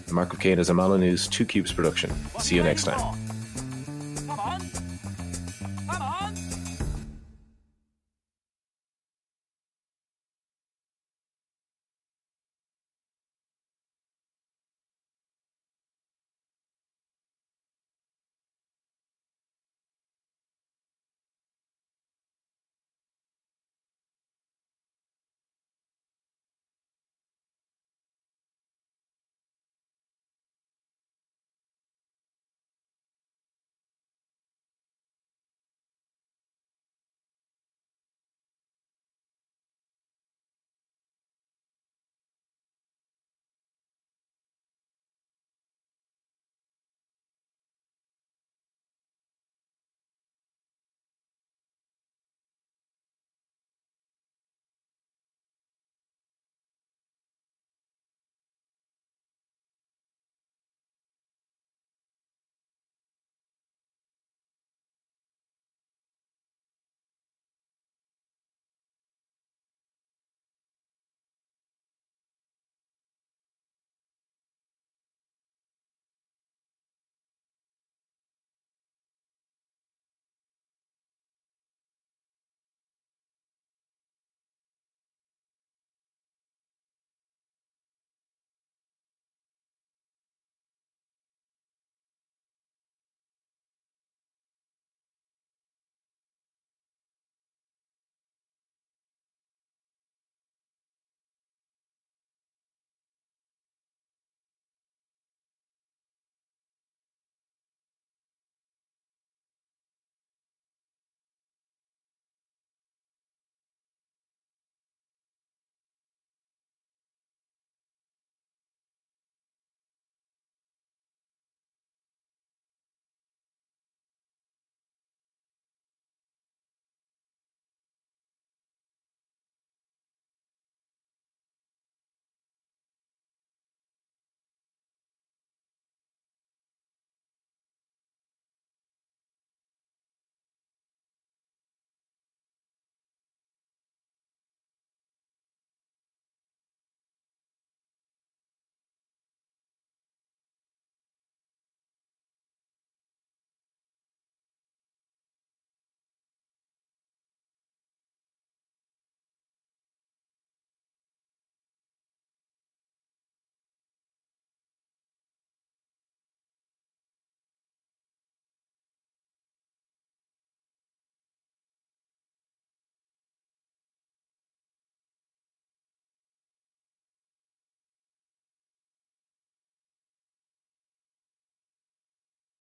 [0.06, 2.10] The Mark of Caine is a Mallow News 2 Cubes production.
[2.40, 3.27] See you next time.